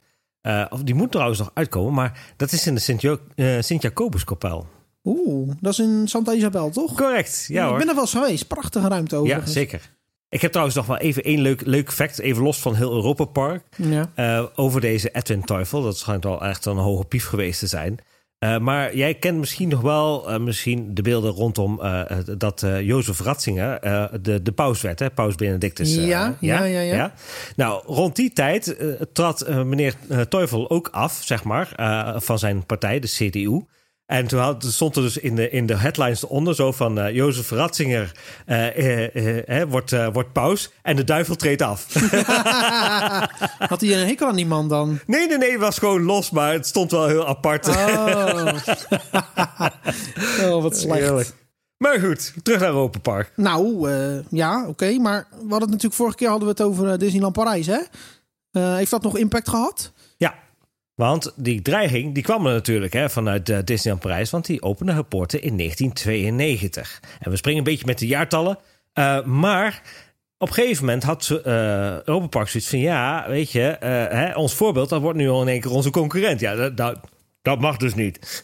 of 0.71 0.83
die 0.83 0.95
moet 0.95 1.11
trouwens 1.11 1.39
nog 1.39 1.51
uitkomen, 1.55 1.95
maar 1.95 2.35
dat 2.37 2.53
is 2.53 2.67
in 2.67 2.75
de 2.75 3.61
Sint-Jacobuskapel. 3.63 4.67
Oeh, 5.05 5.51
dat 5.61 5.73
is 5.73 5.79
in 5.79 6.09
Santa 6.09 6.33
Isabel, 6.33 6.71
toch? 6.71 6.95
Correct, 6.95 7.45
ja, 7.49 7.55
ja 7.55 7.65
hoor. 7.65 7.73
Ik 7.73 7.79
ben 7.79 7.89
er 7.89 7.95
wel 7.95 8.05
eens 8.05 8.13
geweest. 8.13 8.47
Prachtige 8.47 8.89
ruimte 8.89 9.17
over. 9.17 9.37
Ja, 9.37 9.47
zeker. 9.47 9.96
Ik 10.29 10.41
heb 10.41 10.51
trouwens 10.51 10.77
nog 10.77 10.87
wel 10.87 10.97
even 10.97 11.25
één 11.25 11.41
leuk, 11.41 11.67
leuk 11.67 11.93
fact, 11.93 12.19
even 12.19 12.43
los 12.43 12.59
van 12.59 12.75
heel 12.75 12.93
Europa 12.93 13.25
Park. 13.25 13.63
Ja. 13.77 14.13
Uh, 14.17 14.47
over 14.55 14.81
deze 14.81 15.11
Edwin 15.11 15.45
Teufel. 15.45 15.83
Dat 15.83 15.99
schijnt 15.99 16.25
wel 16.25 16.45
echt 16.45 16.65
een 16.65 16.77
hoge 16.77 17.05
pief 17.05 17.27
geweest 17.27 17.59
te 17.59 17.67
zijn. 17.67 17.99
Uh, 18.39 18.59
maar 18.59 18.97
jij 18.97 19.15
kent 19.15 19.39
misschien 19.39 19.69
nog 19.69 19.81
wel 19.81 20.33
uh, 20.33 20.39
misschien 20.39 20.95
de 20.95 21.03
beelden 21.03 21.31
rondom 21.31 21.81
dat 22.39 22.67
Jozef 22.81 23.21
Ratzinger 23.21 23.81
de, 24.23 24.43
de 24.43 24.53
paus 24.53 24.81
werd, 24.81 24.99
hè? 24.99 25.11
paus 25.11 25.35
Benedictus. 25.35 25.95
Ja, 25.95 26.05
ja, 26.05 26.37
ja, 26.41 26.65
ja, 26.65 26.81
ja, 26.81 27.13
Nou, 27.57 27.83
rond 27.87 28.17
die 28.17 28.33
tijd 28.33 28.77
trad 29.13 29.49
meneer 29.49 29.95
Teufel 30.29 30.71
ook 30.71 30.89
af, 30.89 31.21
zeg 31.25 31.45
maar, 31.45 31.73
van 32.23 32.39
zijn 32.39 32.67
partij, 32.67 32.99
de 32.99 33.09
CDU. 33.09 33.65
En 34.07 34.27
toen 34.27 34.41
had, 34.41 34.65
stond 34.65 34.97
er 34.97 35.03
dus 35.03 35.17
in 35.17 35.37
de, 35.37 35.51
in 35.51 35.67
de 35.67 35.77
headlines 35.77 36.23
eronder 36.23 36.55
zo 36.55 36.73
van 36.73 36.99
uh, 36.99 37.15
Jozef 37.15 37.51
Ratzinger 37.51 38.13
uh, 38.47 39.15
uh, 39.15 39.63
wordt, 39.69 40.13
wordt 40.13 40.33
paus 40.33 40.71
en 40.83 40.97
de 40.97 41.05
duivel 41.05 41.37
treedt 41.37 41.63
af. 41.63 41.87
had 43.69 43.81
hij 43.81 44.01
een 44.01 44.07
hekel 44.07 44.29
aan 44.29 44.37
die 44.37 44.47
man 44.47 44.69
dan? 44.69 44.99
Nee, 45.07 45.29
nee, 45.29 45.39
nee, 45.39 45.51
het 45.51 45.61
was 45.61 45.79
gewoon 45.79 46.03
los, 46.03 46.31
maar 46.31 46.53
het 46.53 46.67
stond 46.67 46.91
wel 46.91 47.07
heel 47.07 47.27
apart. 47.27 47.69
Oh, 47.69 47.77
oh 50.53 50.63
wat 50.63 50.77
slecht. 50.77 51.01
Heerlijk. 51.01 51.33
Maar 51.77 52.01
goed, 52.01 52.33
terug 52.43 52.61
naar 52.61 52.69
Europa 52.69 52.99
Park. 52.99 53.33
Nou, 53.37 53.91
ja, 54.31 54.61
oké. 54.61 54.69
Okay, 54.69 54.97
maar 54.97 55.27
we 55.31 55.37
hadden 55.39 55.61
het 55.61 55.71
natuurlijk 55.71 55.95
vorige 55.95 56.17
keer 56.17 56.29
hadden 56.29 56.49
we 56.49 56.55
het 56.55 56.63
over 56.63 56.99
Disneyland 56.99 57.33
Parijs, 57.35 57.67
hè? 57.67 57.81
heeft 58.61 58.91
dat 58.91 59.03
nog 59.03 59.17
impact 59.17 59.49
gehad? 59.49 59.93
Want 60.97 61.33
die 61.37 61.63
dreiging 61.63 62.15
die 62.15 62.23
kwam 62.23 62.47
er 62.47 62.53
natuurlijk 62.53 62.93
hè, 62.93 63.11
vanuit 63.11 63.49
uh, 63.49 63.59
Disneyland 63.65 64.03
Parijs, 64.03 64.31
want 64.31 64.47
die 64.47 64.63
opende 64.63 64.93
hun 64.93 65.09
poorten 65.09 65.43
in 65.43 65.57
1992. 65.57 67.01
En 67.21 67.31
we 67.31 67.37
springen 67.37 67.59
een 67.59 67.65
beetje 67.65 67.87
met 67.87 67.99
de 67.99 68.07
jaartallen. 68.07 68.59
Uh, 68.95 69.25
maar 69.25 69.83
op 70.39 70.49
een 70.49 70.55
gegeven 70.55 70.85
moment 70.85 71.03
had 71.03 71.29
uh, 71.31 71.43
Europa 72.03 72.27
Park 72.27 72.49
zoiets 72.49 72.71
van: 72.71 72.79
ja, 72.79 73.25
weet 73.29 73.53
je, 73.53 73.77
hè, 74.11 74.35
ons 74.35 74.55
voorbeeld, 74.55 74.89
dat 74.89 75.01
wordt 75.01 75.19
nu 75.19 75.29
al 75.29 75.43
in 75.43 75.49
één 75.49 75.61
keer 75.61 75.71
onze 75.71 75.91
concurrent. 75.91 76.41
Ja, 76.41 76.55
dat, 76.55 76.77
dat, 76.77 76.99
dat 77.43 77.61
mag 77.61 77.77
dus 77.77 77.95
niet. 77.95 78.43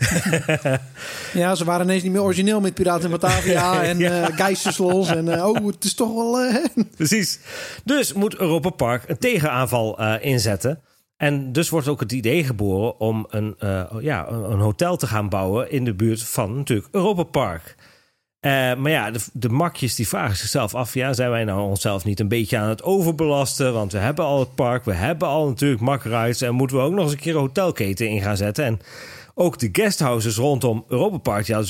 ja, 1.32 1.54
ze 1.54 1.64
waren 1.64 1.86
ineens 1.86 2.02
niet 2.02 2.12
meer 2.12 2.22
origineel 2.22 2.60
met 2.60 2.74
Piraten 2.74 3.04
in 3.04 3.10
Batavia 3.10 3.82
en 3.82 3.98
ja. 3.98 4.28
uh, 4.30 4.36
Geisteslos. 4.36 5.08
En 5.08 5.26
uh, 5.26 5.46
oh, 5.46 5.66
het 5.66 5.84
is 5.84 5.94
toch 5.94 6.14
wel... 6.14 6.44
Uh... 6.44 6.64
Precies. 6.96 7.38
Dus 7.84 8.12
moet 8.12 8.36
Europa 8.36 8.70
Park 8.70 9.08
een 9.08 9.18
tegenaanval 9.18 10.02
inzetten. 10.20 10.80
En 11.22 11.52
dus 11.52 11.68
wordt 11.68 11.88
ook 11.88 12.00
het 12.00 12.12
idee 12.12 12.44
geboren 12.44 13.00
om 13.00 13.26
een, 13.30 13.54
uh, 13.60 13.84
ja, 14.00 14.28
een 14.28 14.60
hotel 14.60 14.96
te 14.96 15.06
gaan 15.06 15.28
bouwen 15.28 15.70
in 15.70 15.84
de 15.84 15.94
buurt 15.94 16.22
van 16.22 16.56
natuurlijk 16.56 16.88
Europa 16.90 17.22
Park. 17.22 17.74
Uh, 18.40 18.50
maar 18.74 18.90
ja, 18.90 19.10
de, 19.10 19.18
de, 19.32 19.48
makjes 19.48 19.94
die 19.94 20.08
vragen 20.08 20.36
zichzelf 20.36 20.74
af: 20.74 20.94
ja, 20.94 21.12
zijn 21.12 21.30
wij 21.30 21.44
nou 21.44 21.60
onszelf 21.60 22.04
niet 22.04 22.20
een 22.20 22.28
beetje 22.28 22.58
aan 22.58 22.68
het 22.68 22.82
overbelasten? 22.82 23.72
Want 23.72 23.92
we 23.92 23.98
hebben 23.98 24.24
al 24.24 24.40
het 24.40 24.54
park, 24.54 24.84
we 24.84 24.92
hebben 24.92 25.28
al 25.28 25.48
natuurlijk 25.48 25.80
makrides 25.80 26.40
en 26.40 26.54
moeten 26.54 26.76
we 26.76 26.82
ook 26.82 26.92
nog 26.92 27.04
eens 27.04 27.12
een 27.12 27.18
keer 27.18 27.34
een 27.34 27.40
hotelketen 27.40 28.08
in 28.08 28.22
gaan 28.22 28.36
zetten. 28.36 28.64
En 28.64 28.80
ook 29.34 29.58
de 29.58 29.68
guesthouses 29.72 30.36
rondom 30.36 30.84
Europa 30.88 31.18
Park, 31.18 31.46
ja, 31.46 31.62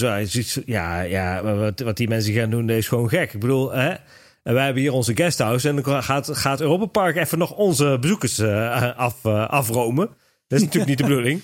ja, 0.65 1.01
ja 1.01 1.43
wat, 1.43 1.81
wat 1.81 1.97
die 1.97 2.09
mensen 2.09 2.35
gaan 2.35 2.51
doen, 2.51 2.71
is 2.71 2.89
gewoon 2.89 3.09
gek. 3.09 3.33
Ik 3.33 3.41
bedoel, 3.41 3.73
hè? 3.73 3.95
En 4.43 4.55
wij 4.55 4.65
hebben 4.65 4.83
hier 4.83 4.93
onze 4.93 5.17
guesthouse. 5.17 5.69
En 5.69 5.77
dan 5.77 6.03
gaat, 6.03 6.37
gaat 6.37 6.61
Europa 6.61 6.87
Park 6.87 7.17
even 7.17 7.39
nog 7.39 7.53
onze 7.53 7.99
bezoekers 8.01 8.39
uh, 8.39 8.97
af, 8.97 9.25
uh, 9.25 9.49
afromen. 9.49 10.07
Dat 10.47 10.59
is 10.59 10.65
natuurlijk 10.65 10.91
niet 10.93 10.99
de 10.99 11.05
bedoeling. 11.05 11.41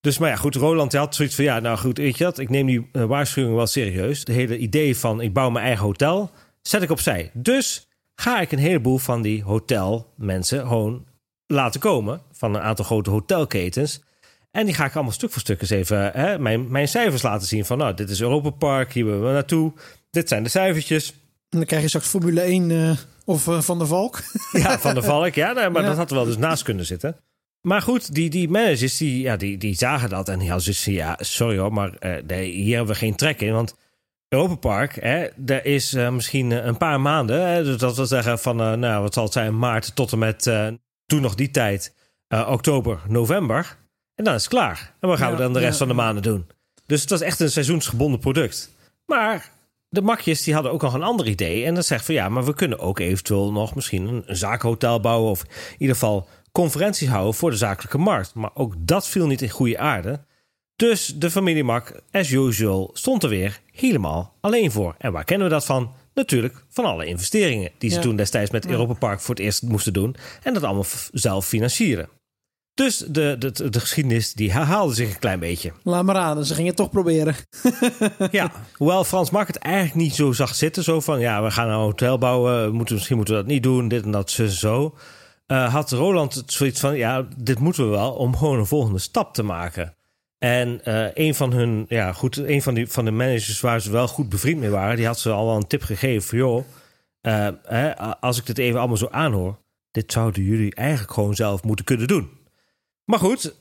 Dus, 0.00 0.18
maar 0.18 0.28
ja, 0.28 0.36
goed, 0.36 0.54
Roland 0.54 0.92
had 0.92 1.14
zoiets 1.14 1.34
van... 1.34 1.44
Ja, 1.44 1.60
nou 1.60 1.78
goed, 1.78 1.98
weet 1.98 2.18
je 2.18 2.24
wat, 2.24 2.38
ik 2.38 2.48
neem 2.48 2.66
die 2.66 2.88
uh, 2.92 3.04
waarschuwing 3.04 3.54
wel 3.54 3.66
serieus. 3.66 4.24
De 4.24 4.32
hele 4.32 4.58
idee 4.58 4.96
van 4.96 5.20
ik 5.20 5.32
bouw 5.32 5.50
mijn 5.50 5.64
eigen 5.64 5.84
hotel, 5.84 6.30
zet 6.62 6.82
ik 6.82 6.90
opzij. 6.90 7.30
Dus 7.34 7.88
ga 8.14 8.40
ik 8.40 8.52
een 8.52 8.58
heleboel 8.58 8.98
van 8.98 9.22
die 9.22 9.42
hotelmensen 9.42 10.60
gewoon 10.66 11.06
laten 11.46 11.80
komen. 11.80 12.20
Van 12.32 12.54
een 12.54 12.60
aantal 12.60 12.84
grote 12.84 13.10
hotelketens. 13.10 14.02
En 14.50 14.64
die 14.64 14.74
ga 14.74 14.84
ik 14.84 14.94
allemaal 14.94 15.12
stuk 15.12 15.30
voor 15.30 15.40
stuk 15.40 15.60
eens 15.60 15.70
even 15.70 16.10
hè, 16.12 16.38
mijn, 16.38 16.70
mijn 16.70 16.88
cijfers 16.88 17.22
laten 17.22 17.48
zien. 17.48 17.64
Van 17.64 17.78
nou, 17.78 17.94
dit 17.94 18.10
is 18.10 18.20
Europa 18.20 18.50
Park, 18.50 18.92
hier 18.92 19.04
willen 19.04 19.26
we 19.26 19.32
naartoe. 19.32 19.72
Dit 20.10 20.28
zijn 20.28 20.42
de 20.42 20.48
cijfertjes. 20.48 21.14
En 21.48 21.58
dan 21.58 21.66
krijg 21.66 21.82
je 21.82 21.88
straks 21.88 22.06
Formule 22.06 22.40
1 22.40 22.70
uh, 22.70 22.90
eh, 22.90 22.96
of 23.24 23.46
uh, 23.46 23.60
Van 23.60 23.78
der 23.78 23.86
Valk. 23.86 24.22
Ja, 24.52 24.78
Van 24.78 24.94
der 24.94 25.02
Valk. 25.02 25.34
Ja, 25.34 25.52
nee, 25.52 25.68
maar 25.68 25.82
ja. 25.82 25.88
dat 25.88 25.96
had 25.96 26.10
er 26.10 26.16
wel 26.16 26.24
dus 26.24 26.36
naast 26.36 26.62
kunnen 26.62 26.86
zitten. 26.86 27.16
Maar 27.60 27.82
goed, 27.82 28.14
die, 28.14 28.30
die 28.30 28.48
managers 28.48 28.96
die, 28.96 29.20
ja, 29.20 29.36
die, 29.36 29.58
die 29.58 29.74
zagen 29.74 30.08
dat 30.08 30.28
en 30.28 30.38
die 30.38 30.48
hadden 30.48 30.66
dus 30.66 30.84
ja, 30.84 31.18
sorry 31.20 31.58
hoor, 31.58 31.72
maar 31.72 31.92
uh, 32.00 32.22
nee, 32.26 32.50
hier 32.50 32.76
hebben 32.76 32.94
we 32.94 33.00
geen 33.00 33.16
trek 33.16 33.40
in. 33.40 33.52
Want 33.52 33.76
Europa 34.28 34.54
Park, 34.54 34.94
hè, 35.00 35.26
er 35.46 35.64
is 35.64 35.92
misschien 35.92 36.50
een 36.50 36.76
paar 36.76 37.00
maanden, 37.00 37.48
hè, 37.48 37.64
dus 37.64 37.76
dat 37.76 37.96
wil 37.96 38.06
zeggen 38.06 38.38
van, 38.38 38.56
nou, 38.56 39.02
wat 39.02 39.14
zal 39.14 39.24
het 39.24 39.32
zijn, 39.32 39.58
maart 39.58 39.94
tot 39.94 40.12
en 40.12 40.18
met 40.18 40.42
toen 41.06 41.20
nog 41.20 41.34
die 41.34 41.50
tijd, 41.50 41.94
oktober, 42.28 43.00
november. 43.06 43.76
En 44.14 44.24
dan 44.24 44.34
is 44.34 44.42
het 44.42 44.50
klaar. 44.50 44.94
En 45.00 45.08
wat 45.08 45.18
gaan 45.18 45.32
we 45.32 45.38
dan 45.38 45.52
de 45.52 45.58
rest 45.58 45.72
ja, 45.72 45.78
van 45.78 45.88
de 45.88 45.94
maanden 45.94 46.22
doen? 46.22 46.46
Dus 46.86 47.00
het 47.00 47.10
was 47.10 47.20
echt 47.20 47.40
een 47.40 47.50
seizoensgebonden 47.50 48.20
product. 48.20 48.74
Maar 49.06 49.50
de 49.88 50.02
makjes 50.02 50.42
die 50.42 50.54
hadden 50.54 50.72
ook 50.72 50.82
nog 50.82 50.94
een 50.94 51.02
ander 51.02 51.28
idee. 51.28 51.64
En 51.64 51.74
dat 51.74 51.86
zegt 51.86 52.04
van 52.04 52.14
ja, 52.14 52.28
maar 52.28 52.44
we 52.44 52.54
kunnen 52.54 52.78
ook 52.78 52.98
eventueel 52.98 53.52
nog 53.52 53.74
misschien 53.74 54.06
een, 54.08 54.22
een 54.26 54.36
zakenhotel 54.36 55.00
bouwen. 55.00 55.30
Of 55.30 55.42
in 55.42 55.76
ieder 55.78 55.94
geval 55.94 56.28
conferenties 56.52 57.08
houden 57.08 57.34
voor 57.34 57.50
de 57.50 57.56
zakelijke 57.56 57.98
markt. 57.98 58.34
Maar 58.34 58.50
ook 58.54 58.74
dat 58.78 59.08
viel 59.08 59.26
niet 59.26 59.42
in 59.42 59.50
goede 59.50 59.78
aarde. 59.78 60.26
Dus 60.76 61.06
de 61.06 61.30
familie 61.30 61.64
Mak, 61.64 62.02
as 62.10 62.30
usual, 62.30 62.90
stond 62.92 63.22
er 63.22 63.28
weer 63.28 63.60
helemaal 63.72 64.34
alleen 64.40 64.70
voor. 64.70 64.94
En 64.98 65.12
waar 65.12 65.24
kennen 65.24 65.46
we 65.48 65.52
dat 65.52 65.64
van? 65.64 65.92
Natuurlijk 66.14 66.64
van 66.68 66.84
alle 66.84 67.06
investeringen 67.06 67.70
die 67.78 67.90
ze 67.90 67.96
Ja. 67.96 68.02
toen 68.02 68.16
destijds 68.16 68.50
met. 68.50 68.66
Europa 68.66 68.92
Park 68.94 69.20
voor 69.20 69.34
het 69.34 69.44
eerst 69.44 69.62
moesten 69.62 69.92
doen. 69.92 70.16
En 70.42 70.54
dat 70.54 70.62
allemaal 70.62 70.84
zelf 71.12 71.46
financieren. 71.46 72.08
Dus 72.78 72.96
de, 72.98 73.36
de, 73.38 73.70
de 73.70 73.80
geschiedenis 73.80 74.32
die 74.32 74.52
herhaalde 74.52 74.94
zich 74.94 75.10
een 75.10 75.18
klein 75.18 75.40
beetje. 75.40 75.72
Laat 75.82 76.04
maar 76.04 76.14
raden, 76.14 76.44
ze 76.44 76.54
gingen 76.54 76.68
het 76.68 76.76
toch 76.76 76.90
proberen. 76.90 77.34
Ja, 78.30 78.52
hoewel 78.76 79.04
Frans 79.04 79.30
Mak 79.30 79.46
het 79.46 79.56
eigenlijk 79.56 79.94
niet 79.94 80.14
zo 80.14 80.32
zag 80.32 80.54
zitten. 80.54 80.82
Zo 80.82 81.00
van, 81.00 81.20
ja, 81.20 81.42
we 81.42 81.50
gaan 81.50 81.68
een 81.68 81.74
hotel 81.74 82.18
bouwen. 82.18 82.64
we 82.64 82.72
Moeten, 82.72 82.94
misschien 82.94 83.16
moeten 83.16 83.34
we 83.34 83.40
dat 83.40 83.50
niet 83.50 83.62
doen. 83.62 83.88
Dit 83.88 84.04
en 84.04 84.10
dat, 84.10 84.30
zo, 84.30 84.46
zo. 84.46 84.94
Eh, 85.46 85.72
had 85.72 85.90
Roland 85.90 86.34
het 86.34 86.52
zoiets 86.52 86.80
van, 86.80 86.96
ja, 86.96 87.26
dit 87.36 87.58
moeten 87.58 87.84
we 87.84 87.90
wel 87.90 88.12
om 88.12 88.36
gewoon 88.36 88.58
een 88.58 88.66
volgende 88.66 88.98
stap 88.98 89.34
te 89.34 89.42
maken. 89.42 89.94
En 90.38 90.84
eh, 90.84 91.06
een 91.14 91.34
van 91.34 91.52
hun, 91.52 91.84
ja, 91.88 92.12
goed, 92.12 92.36
een 92.36 92.62
van, 92.62 92.74
die, 92.74 92.86
van 92.86 93.04
de 93.04 93.10
managers 93.10 93.60
waar 93.60 93.80
ze 93.80 93.90
wel 93.90 94.08
goed 94.08 94.28
bevriend 94.28 94.60
mee 94.60 94.70
waren, 94.70 94.96
die 94.96 95.06
had 95.06 95.18
ze 95.18 95.30
al 95.30 95.46
wel 95.46 95.56
een 95.56 95.66
tip 95.66 95.82
gegeven 95.82 96.28
van, 96.28 96.38
joh, 96.38 96.64
eh, 97.20 97.48
hè, 97.62 97.96
als 97.96 98.38
ik 98.38 98.46
dit 98.46 98.58
even 98.58 98.78
allemaal 98.78 98.96
zo 98.96 99.08
aanhoor, 99.10 99.58
dit 99.90 100.12
zouden 100.12 100.42
jullie 100.42 100.74
eigenlijk 100.74 101.12
gewoon 101.12 101.34
zelf 101.34 101.62
moeten 101.62 101.84
kunnen 101.84 102.08
doen. 102.08 102.37
Maar 103.08 103.18
goed, 103.18 103.54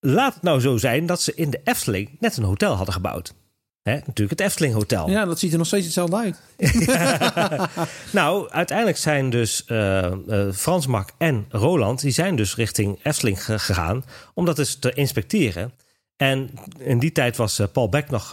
laat 0.00 0.34
het 0.34 0.42
nou 0.42 0.60
zo 0.60 0.76
zijn 0.76 1.06
dat 1.06 1.22
ze 1.22 1.34
in 1.34 1.50
de 1.50 1.60
Efteling 1.64 2.16
net 2.20 2.36
een 2.36 2.44
hotel 2.44 2.74
hadden 2.74 2.94
gebouwd. 2.94 3.34
Hè, 3.82 3.94
natuurlijk 3.94 4.30
het 4.30 4.40
Efteling 4.40 4.74
Hotel. 4.74 5.10
Ja, 5.10 5.24
dat 5.24 5.38
ziet 5.38 5.52
er 5.52 5.58
nog 5.58 5.66
steeds 5.66 5.84
hetzelfde 5.84 6.16
uit. 6.16 6.40
Nou, 8.12 8.50
uiteindelijk 8.50 8.98
zijn 8.98 9.30
dus 9.30 9.64
eh, 9.64 10.12
Frans 10.54 10.86
Mak 10.86 11.10
en 11.18 11.46
Roland... 11.48 12.00
die 12.00 12.10
zijn 12.10 12.36
dus 12.36 12.54
richting 12.56 12.98
Efteling 13.02 13.44
ge- 13.44 13.58
gegaan... 13.58 14.04
om 14.34 14.44
dat 14.44 14.58
eens 14.58 14.78
te 14.78 14.92
inspecteren. 14.92 15.72
En 16.16 16.50
in 16.78 16.98
die 16.98 17.12
tijd 17.12 17.36
was 17.36 17.58
eh, 17.58 17.66
Paul 17.72 17.88
Beck 17.88 18.10
nog 18.10 18.30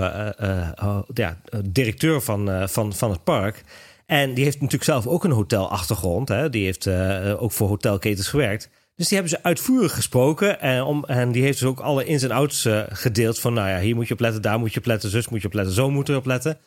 ja, 1.14 1.38
directeur 1.66 2.22
van, 2.22 2.70
van, 2.70 2.94
van 2.94 3.12
het 3.12 3.24
park... 3.24 3.64
En 4.06 4.34
die 4.34 4.44
heeft 4.44 4.58
natuurlijk 4.62 4.84
zelf 4.84 5.08
ook 5.08 5.24
een 5.24 5.32
hotelachtergrond. 5.32 6.28
Hè? 6.28 6.50
Die 6.50 6.66
heeft 6.66 6.88
ook 7.38 7.52
voor 7.52 7.68
hotelketens 7.68 8.28
gewerkt. 8.28 8.70
Dus 8.96 9.08
die 9.08 9.18
hebben 9.18 9.38
ze 9.38 9.44
uitvoerig 9.44 9.94
gesproken. 9.94 10.62
En, 10.62 10.84
om, 10.84 11.04
en 11.04 11.32
die 11.32 11.44
heeft 11.44 11.60
dus 11.60 11.68
ook 11.68 11.80
alle 11.80 12.06
ins 12.06 12.24
en 12.24 12.32
outs 12.32 12.66
eh, 12.66 12.82
gedeeld. 12.90 13.40
Van 13.40 13.54
nou 13.54 13.70
ja, 13.70 13.80
hier 13.80 13.96
moet 13.96 14.08
je 14.08 14.14
op 14.14 14.20
letten, 14.20 14.42
daar 14.42 14.60
moet 14.60 14.74
je 14.74 14.80
op 14.80 14.86
letten, 14.86 15.10
zus 15.10 15.30
moet 15.30 15.42
je 15.42 15.48
op 15.48 15.54
letten, 15.54 15.74
zo 15.74 15.92
moet 15.92 16.08
je 16.08 16.16
op 16.16 16.26
letten. 16.26 16.58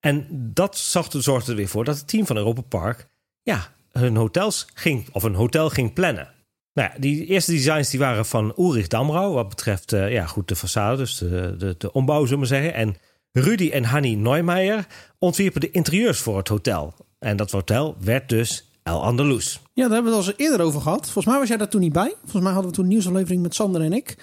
En 0.00 0.26
dat 0.30 0.78
zorgde, 0.78 1.50
er 1.50 1.56
weer 1.56 1.68
voor 1.68 1.84
dat 1.84 1.96
het 1.96 2.08
team 2.08 2.26
van 2.26 2.36
Europa 2.36 2.60
Park 2.60 3.08
ja, 3.42 3.68
hun 3.92 4.16
hotels 4.16 4.66
ging, 4.74 5.08
of 5.12 5.22
een 5.22 5.34
hotel 5.34 5.70
ging 5.70 5.92
plannen. 5.92 6.28
Nou 6.72 6.90
ja, 6.92 6.98
die 7.00 7.26
eerste 7.26 7.52
designs 7.52 7.90
die 7.90 8.00
waren 8.00 8.26
van 8.26 8.54
Ulrich 8.58 8.86
Damrau, 8.86 9.32
wat 9.34 9.48
betreft 9.48 9.92
eh, 9.92 10.12
ja, 10.12 10.26
goed, 10.26 10.48
de 10.48 10.56
façade, 10.56 10.96
dus 10.96 11.18
de, 11.18 11.54
de, 11.58 11.74
de 11.78 11.92
ombouw, 11.92 12.24
zullen 12.24 12.40
we 12.40 12.46
zeggen. 12.46 12.74
En 12.74 12.96
Rudy 13.32 13.70
en 13.70 13.84
Hanny 13.84 14.14
Neumeijer 14.14 14.86
ontwierpen 15.18 15.60
de 15.60 15.70
interieurs 15.70 16.18
voor 16.18 16.36
het 16.36 16.48
hotel. 16.48 16.94
En 17.18 17.36
dat 17.36 17.50
hotel 17.50 17.96
werd 18.00 18.28
dus 18.28 18.70
El 18.84 19.02
Andalus. 19.02 19.60
Ja, 19.72 19.82
daar 19.82 19.92
hebben 19.92 20.12
we 20.12 20.18
het 20.18 20.26
al 20.26 20.32
eens 20.32 20.40
eerder 20.40 20.66
over 20.66 20.80
gehad. 20.80 21.02
Volgens 21.02 21.26
mij 21.26 21.38
was 21.38 21.48
jij 21.48 21.56
daar 21.56 21.68
toen 21.68 21.80
niet 21.80 21.92
bij. 21.92 22.14
Volgens 22.20 22.42
mij 22.42 22.52
hadden 22.52 22.70
we 22.70 22.76
toen 22.76 22.84
een 22.84 22.90
nieuwsaflevering 22.90 23.42
met 23.42 23.54
Sander 23.54 23.82
en 23.82 23.92
ik. 23.92 24.16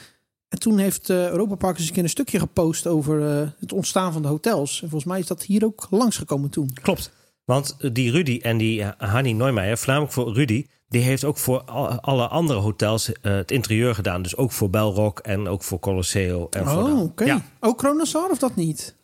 En 0.50 0.60
toen 0.60 0.77
heeft 0.77 1.10
eh 1.10 1.30
Europa 1.30 1.56
Park 1.56 1.77
eens 1.77 1.88
een 1.88 1.94
keer 1.94 2.03
een 2.03 2.10
stukje 2.10 2.39
gepost 2.39 2.88
over 2.88 3.27
eh, 3.27 3.48
het 3.60 3.74
ontstaan 3.74 4.13
van 4.13 4.22
de 4.22 4.27
hotels. 4.27 4.82
En 4.82 4.89
volgens 4.89 5.12
mij 5.12 5.20
is 5.20 5.27
dat 5.27 5.44
hier 5.44 5.65
ook 5.65 5.88
langsgekomen 5.89 6.50
toen. 6.50 6.74
Klopt. 6.82 7.12
Want 7.46 7.77
die 7.94 8.12
Rudy 8.12 8.39
en 8.41 8.58
die 8.58 8.82
eh, 8.82 9.10
Hanny 9.10 9.32
Neumeijer, 9.32 9.77
voornamelijk 9.77 10.13
voor 10.13 10.34
Rudy, 10.34 10.65
die 10.91 11.01
heeft 11.01 11.24
ook 11.24 11.38
voor 11.38 11.62
al- 11.63 12.00
alle 12.01 12.27
andere 12.27 12.60
hotels 12.60 13.12
eh, 13.12 13.33
het 13.33 13.51
interieur 13.51 13.95
gedaan. 13.95 14.21
Dus 14.21 14.38
ook 14.38 14.51
voor 14.51 14.69
Belrock 14.69 15.19
en 15.19 15.48
ook 15.48 15.63
voor 15.63 15.79
Colosseo. 15.79 16.48
En 16.50 16.69
Oh, 16.69 17.01
oké. 17.01 17.24
Ja. 17.24 17.41
Ook 17.60 17.77
Kronasar 17.77 18.29
of 18.29 18.38
dat 18.38 18.55
niet? 18.55 18.95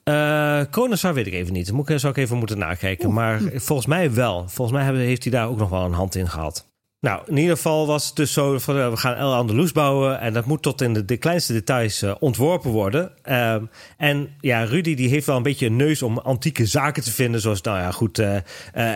Kronasar 0.70 1.14
weet 1.14 1.28
ik 1.28 1.34
even 1.34 1.54
niet. 1.54 1.72
Moet 1.72 1.90
ik, 1.90 2.00
zou 2.00 2.14
ik 2.14 2.20
even 2.20 2.38
moeten 2.38 2.58
nakijken. 2.58 3.14
Maar 3.14 3.42
volgens 3.54 3.88
mij 3.88 4.14
wel. 4.14 4.44
Volgens 4.48 4.78
mij 4.78 4.96
heeft 4.96 5.24
hij 5.24 5.32
daar 5.32 5.48
ook 5.48 5.58
nog 5.58 5.70
wel 5.70 5.86
een 5.86 5.94
hand 5.94 6.16
in 6.16 6.30
gehad. 6.30 6.66
Nou, 7.00 7.22
in 7.28 7.38
ieder 7.38 7.56
geval 7.56 7.88
was 7.88 8.08
het 8.08 8.16
dus 8.16 8.34
zo 8.34 8.58
van 8.58 8.78
eh, 8.78 8.90
we 8.90 8.98
gaan 8.98 9.16
El 9.16 9.34
Andalus 9.34 9.72
bouwen 9.72 10.20
en 10.20 10.34
dat 10.34 10.46
moet 10.46 10.62
tot 10.62 10.82
in 10.82 10.94
de, 10.94 11.18
kleinste 11.18 11.54
details 11.54 12.02
eh, 12.02 12.16
ontworpen 12.20 12.72
worden. 12.72 13.12
Ehm, 13.22 13.66
en 13.98 14.30
ja, 14.40 14.64
Rudy 14.64 14.96
die 14.96 15.10
heeft 15.10 15.26
wel 15.26 15.36
een 15.36 15.44
beetje 15.44 15.66
een 15.66 15.76
neus 15.76 16.02
om 16.02 16.18
antieke 16.18 16.66
zaken 16.66 17.04
te 17.04 17.12
vinden, 17.12 17.42
zoals 17.42 17.62
nou 17.62 17.78
ja, 17.78 17.92
goed, 17.92 18.20
eh, 18.20 18.38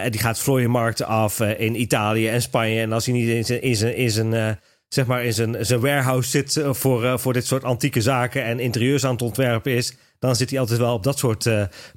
die 0.10 0.20
gaat 0.20 0.40
vlooienmarkten 0.40 1.06
af 1.06 1.40
in 1.40 1.82
Italië 1.82 2.28
en 2.28 2.42
Spanje. 2.42 2.82
En 2.82 2.92
als 2.92 3.06
hij 3.06 3.16
niet 3.16 3.30
in 3.30 3.46
zijn, 3.46 3.62
in 3.62 3.76
zijn, 3.76 3.96
in 3.96 4.12
zijn 4.12 4.60
zeg 4.88 5.06
maar 5.06 5.26
in 5.26 5.34
zijn, 5.34 5.66
zijn 5.66 5.80
warehouse 5.80 6.30
zit 6.30 6.64
voor, 6.70 7.20
voor 7.20 7.34
dit 7.34 7.46
soort 7.46 7.64
antieke 7.64 8.02
zaken 8.02 8.44
en 8.44 8.60
interieurs 8.60 9.06
aan 9.06 9.12
het 9.12 9.22
ontwerpen 9.22 9.72
is, 9.72 9.96
dan 10.20 10.36
zit 10.36 10.50
hij 10.50 10.60
altijd 10.60 10.80
wel 10.80 10.94
op 10.94 11.04
dat 11.04 11.18
soort 11.18 11.50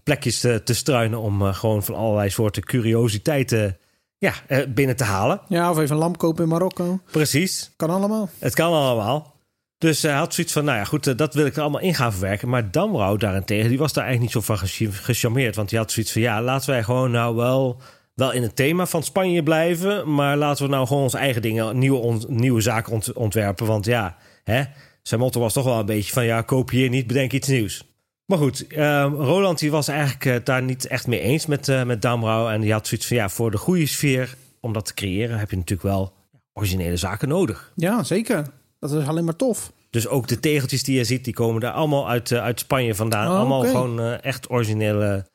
plekjes 0.03 0.41
te, 0.41 0.63
te 0.63 0.75
struinen 0.75 1.19
om 1.19 1.43
gewoon 1.43 1.85
van 1.85 1.95
allerlei 1.95 2.31
soorten 2.31 2.65
curiositeiten 2.65 3.77
ja, 4.25 4.33
eh, 4.47 4.67
binnen 4.69 4.97
te 4.97 5.05
halen. 5.05 5.41
Ja, 5.49 5.71
of 5.71 5.79
even 5.79 5.95
een 5.95 6.01
lamp 6.03 6.19
kopen 6.19 6.43
in 6.43 6.49
Marokko. 6.49 7.01
Precies. 7.11 7.71
Kan 7.77 7.91
allemaal. 7.91 8.29
Het 8.39 8.55
kan 8.55 8.73
allemaal. 8.73 9.33
Dus 9.79 10.03
hij 10.03 10.13
had 10.13 10.35
zoiets 10.35 10.53
van, 10.53 10.65
nou 10.65 10.79
ja, 10.79 10.85
goed, 10.85 11.07
eh, 11.07 11.17
dat 11.17 11.35
wil 11.35 11.47
ik 11.47 11.57
er 11.57 11.63
allemaal 11.63 11.81
in 11.81 11.95
gaan 11.95 12.13
verwerken. 12.13 12.49
Maar 12.49 12.71
Damrau 12.71 13.19
daarentegen, 13.19 13.69
die 13.69 13.79
was 13.79 13.93
daar 13.93 14.05
eigenlijk 14.05 14.35
niet 14.35 14.45
zo 14.45 14.55
van 14.55 14.69
gecharmeerd. 14.93 15.57
Want 15.57 15.69
die 15.69 15.79
had 15.79 15.93
zoiets 15.93 16.13
van, 16.13 16.23
ja, 16.23 16.43
laten 16.43 16.71
wij 16.71 16.83
gewoon 16.83 17.11
nou 17.11 17.37
wel, 17.37 17.81
wel 18.15 18.33
in 18.33 18.43
het 18.43 18.57
thema 18.57 18.87
van 18.87 19.03
Spanje 19.03 19.43
blijven. 19.43 20.15
Maar 20.15 20.37
laten 20.37 20.65
we 20.65 20.71
nou 20.71 20.87
gewoon 20.87 21.03
onze 21.03 21.19
eigen 21.19 21.43
dingen, 21.43 21.79
nieuwe, 21.79 21.99
on- 21.99 22.25
nieuwe 22.29 22.61
zaken 22.61 22.93
ont- 22.93 23.13
ontwerpen. 23.13 23.67
Want 23.67 23.85
ja, 23.85 24.17
hè, 24.45 24.63
zijn 25.03 25.21
motto 25.21 25.41
was 25.41 25.53
toch 25.53 25.65
wel 25.65 25.79
een 25.79 25.87
beetje 25.87 26.13
van, 26.13 26.25
ja, 26.25 26.43
kopieer 26.43 26.89
niet, 26.89 27.07
bedenk 27.07 27.33
iets 27.33 27.49
nieuws. 27.49 27.94
Maar 28.27 28.39
goed, 28.39 28.67
eh, 28.67 29.13
Roland 29.17 29.59
die 29.59 29.71
was 29.71 29.89
eigenlijk 29.89 30.25
eh, 30.25 30.37
daar 30.45 30.63
niet 30.63 30.87
echt 30.87 31.07
mee 31.07 31.21
eens 31.21 31.47
met, 31.47 31.69
eh 31.69 31.85
met 31.85 32.03
Damrau. 32.03 32.53
En 32.53 32.61
die 32.61 32.73
had 32.73 32.87
zoiets 32.87 33.07
van, 33.07 33.17
ja, 33.17 33.29
voor 33.29 33.51
de 33.51 33.57
goede 33.59 33.87
sfeer, 33.87 34.35
om 34.61 34.73
dat 34.73 34.87
te 34.87 34.95
creëren, 34.95 35.39
heb 35.39 35.51
je 35.51 35.57
natuurlijk 35.57 35.89
wel 35.89 36.13
originele 36.53 36.97
zaken 36.97 37.29
nodig. 37.29 37.73
Ja, 37.77 38.03
zeker. 38.03 38.47
Dat 38.81 38.93
is 38.93 39.07
alleen 39.07 39.25
maar 39.25 39.37
tof. 39.37 39.73
Dus 39.91 40.07
ook 40.09 40.29
de 40.29 40.41
tegeltjes 40.41 40.83
die 40.83 40.97
je 40.97 41.05
ziet, 41.05 41.25
die 41.25 41.35
komen 41.35 41.61
daar 41.61 41.73
allemaal 41.73 42.09
uit, 42.09 42.31
eh, 42.33 42.43
uit 42.43 42.61
Spanje 42.61 42.95
vandaan. 42.95 43.31
Oh, 43.31 43.39
allemaal 43.39 43.61
gewoon 43.63 44.01
echt 44.01 44.51
originele 44.51 45.27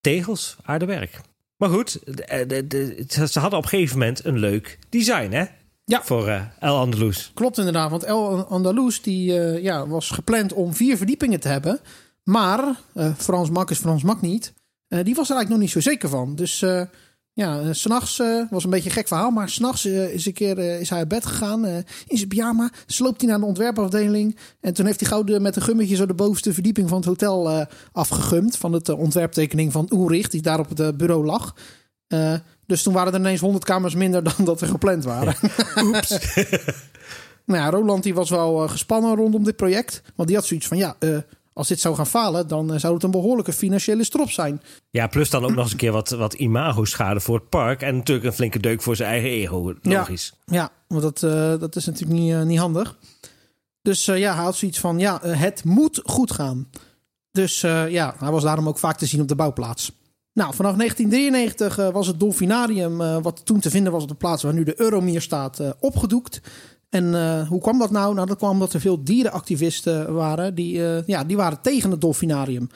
tegels, 0.00 0.56
aardewerk. 0.62 1.20
Maar 1.56 1.68
goed, 1.70 2.00
de- 2.04 2.44
de- 2.46 2.66
de- 2.66 3.04
ze 3.30 3.38
hadden 3.40 3.58
op 3.58 3.64
een 3.64 3.70
gegeven 3.70 3.98
moment 3.98 4.24
een 4.24 4.38
leuk 4.38 4.78
design, 4.88 5.30
hè? 5.32 5.44
Ja. 5.84 6.02
Voor 6.02 6.28
El 6.58 6.76
Andalus. 6.76 7.30
Klopt 7.34 7.58
inderdaad, 7.58 7.90
want 7.90 8.02
El 8.04 8.44
Andalus 8.46 9.02
die, 9.02 9.32
ja, 9.62 9.86
was 9.86 10.10
gepland 10.10 10.52
om 10.52 10.74
vier 10.74 10.96
verdiepingen 10.96 11.40
te 11.40 11.48
hebben. 11.48 11.80
Maar 12.28 12.80
eh, 12.94 13.10
Frans 13.16 13.50
Mak 13.50 13.70
is 13.70 13.78
Frans 13.78 14.02
Mak 14.02 14.20
niet. 14.20 14.52
Eh, 14.88 15.04
die 15.04 15.14
was 15.14 15.30
er 15.30 15.36
eigenlijk 15.36 15.48
nog 15.48 15.58
niet 15.58 15.70
zo 15.70 15.90
zeker 15.90 16.08
van. 16.08 16.34
Dus 16.34 16.62
eh 16.62 16.82
ja, 17.32 17.60
eh, 17.60 17.68
s'nachts 17.70 18.22
was 18.50 18.64
een 18.64 18.70
beetje 18.70 18.88
een 18.88 18.94
gek 18.94 19.08
verhaal. 19.08 19.30
Maar 19.30 19.48
s'nachts 19.48 19.84
is, 19.84 20.26
een 20.26 20.32
keer, 20.32 20.58
is 20.58 20.90
hij 20.90 20.98
uit 20.98 21.08
bed 21.08 21.26
gegaan 21.26 21.66
in 22.06 22.16
zijn 22.16 22.28
pyjama. 22.28 22.70
Sloopt 22.86 23.20
hij 23.20 23.30
naar 23.30 23.38
de 23.40 23.44
ontwerpafdeling. 23.46 24.36
En 24.60 24.74
toen 24.74 24.86
heeft 24.86 25.00
hij 25.00 25.08
gauw 25.08 25.22
de- 25.24 25.40
met 25.40 25.56
een 25.56 25.62
gummetje 25.62 25.96
zo 25.96 26.06
de 26.06 26.14
bovenste 26.14 26.52
verdieping 26.54 26.88
van 26.88 26.96
het 26.98 27.06
hotel 27.06 27.66
afgegumd. 27.92 28.56
Van 28.56 28.72
het 28.72 28.88
ontwerptekening 28.88 29.72
van 29.72 29.90
Ulrich, 29.92 30.28
die 30.28 30.42
daar 30.42 30.58
op 30.58 30.76
het 30.76 30.96
bureau 30.96 31.24
lag. 31.24 31.54
Dus 32.66 32.82
toen 32.82 32.92
waren 32.92 33.12
er 33.12 33.18
ineens 33.18 33.40
100 33.40 33.64
kamers 33.64 33.94
minder 33.94 34.22
dan 34.22 34.44
dat 34.44 34.60
er 34.60 34.68
gepland 34.68 35.04
waren. 35.04 35.34
Oeps. 35.84 36.08
nou 37.46 37.60
ja, 37.60 37.70
Roland 37.70 38.02
die 38.02 38.14
was 38.14 38.30
wel 38.30 38.68
gespannen 38.68 39.14
rondom 39.16 39.44
dit 39.44 39.56
project. 39.56 40.02
Want 40.16 40.28
die 40.28 40.36
had 40.36 40.46
zoiets 40.46 40.66
van, 40.66 40.76
ja, 40.76 40.96
als 41.58 41.68
dit 41.68 41.80
zou 41.80 41.94
gaan 41.94 42.06
falen... 42.06 42.48
dan 42.48 42.72
eh, 42.72 42.78
zou 42.78 42.94
het 42.94 43.02
een 43.02 43.10
behoorlijke 43.10 43.52
financiële 43.52 44.04
strop 44.04 44.30
zijn. 44.30 44.62
Ja, 44.90 45.06
plus 45.06 45.30
dan 45.30 45.44
ook 45.44 45.50
nog 45.50 45.62
eens 45.62 45.72
een 45.72 45.78
keer 45.78 45.92
wat, 45.92 46.10
wat 46.10 46.34
imago-schade 46.34 47.20
voor 47.20 47.34
het 47.34 47.48
park. 47.48 47.82
En 47.82 47.96
natuurlijk 47.96 48.26
een 48.26 48.32
flinke 48.32 48.58
deuk 48.58 48.82
voor 48.82 48.96
zijn 48.96 49.10
eigen 49.10 49.30
ego, 49.30 49.74
logisch. 49.82 50.32
Ja, 50.44 50.70
want 50.86 51.02
dat, 51.02 51.22
eh, 51.22 51.60
dat 51.60 51.76
is 51.76 51.86
natuurlijk 51.86 52.20
niet, 52.20 52.32
eh, 52.32 52.42
niet 52.42 52.58
handig. 52.58 52.98
Dus 53.82 54.04
ja, 54.04 54.34
hij 54.34 54.44
had 54.44 54.56
zoiets 54.56 54.78
van, 54.78 54.98
ja, 54.98 55.20
het 55.22 55.64
moet 55.64 56.00
goed 56.04 56.32
gaan. 56.32 56.68
Dus 57.30 57.60
ja, 57.88 58.14
hij 58.18 58.30
was 58.30 58.42
daarom 58.42 58.68
ook 58.68 58.78
vaak 58.78 58.98
te 58.98 59.06
zien 59.06 59.20
op 59.20 59.28
de 59.28 59.34
bouwplaats. 59.34 59.92
Nou, 60.32 60.54
vanaf 60.54 60.76
1993 60.76 61.78
eh, 61.78 61.90
was 61.90 62.06
het 62.06 62.20
Dolfinarium, 62.20 63.22
wat 63.22 63.46
toen 63.46 63.60
te 63.60 63.70
vinden 63.70 63.92
was 63.92 64.02
op 64.02 64.08
de 64.08 64.14
plaats 64.14 64.42
waar 64.42 64.54
nu 64.54 64.64
de 64.64 64.80
Euromier 64.80 65.20
staat, 65.20 65.60
opgedoekt. 65.80 66.40
En 66.88 67.14
eh, 67.14 67.48
hoe 67.48 67.60
kwam 67.60 67.78
dat 67.78 67.90
nou? 67.90 68.14
Nou, 68.14 68.26
dat 68.26 68.36
kwam 68.36 68.50
omdat 68.50 68.72
er 68.72 68.80
veel 68.80 69.04
dierenactivisten 69.04 70.14
waren. 70.14 70.54
Die, 70.54 70.86
eh, 70.86 71.06
ja, 71.06 71.24
die 71.24 71.36
waren 71.36 71.60
tegen 71.60 71.90
het 71.90 72.00
Dolfinarium. 72.00 72.68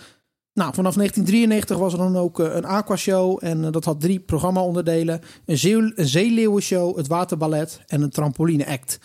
Nou, 0.55 0.75
vanaf 0.75 0.95
1993 0.95 1.77
was 1.77 1.93
er 1.93 1.99
dan 1.99 2.17
ook 2.17 2.41
eh, 2.41 2.55
een 2.55 2.65
aquashow. 2.65 3.39
En 3.41 3.71
dat 3.71 3.85
had 3.85 4.01
drie 4.01 4.21
programma-onderdelen. 4.21 5.21
Een, 5.47 5.59
zeeuw, 5.59 5.93
een 5.95 6.09
zeeleeuwenshow, 6.09 6.97
het 6.97 7.07
waterballet 7.07 7.81
en 7.87 8.03
een 8.03 8.11
trampoline-act. 8.11 8.99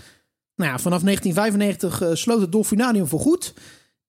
Nou 0.56 0.72
ja, 0.72 0.80
vanaf 0.80 1.02
1995 1.02 2.02
uh, 2.02 2.16
sloot 2.16 2.42
het 2.42 2.52
Dolfinarium 2.52 3.08
voor 3.08 3.20
goed. 3.20 3.54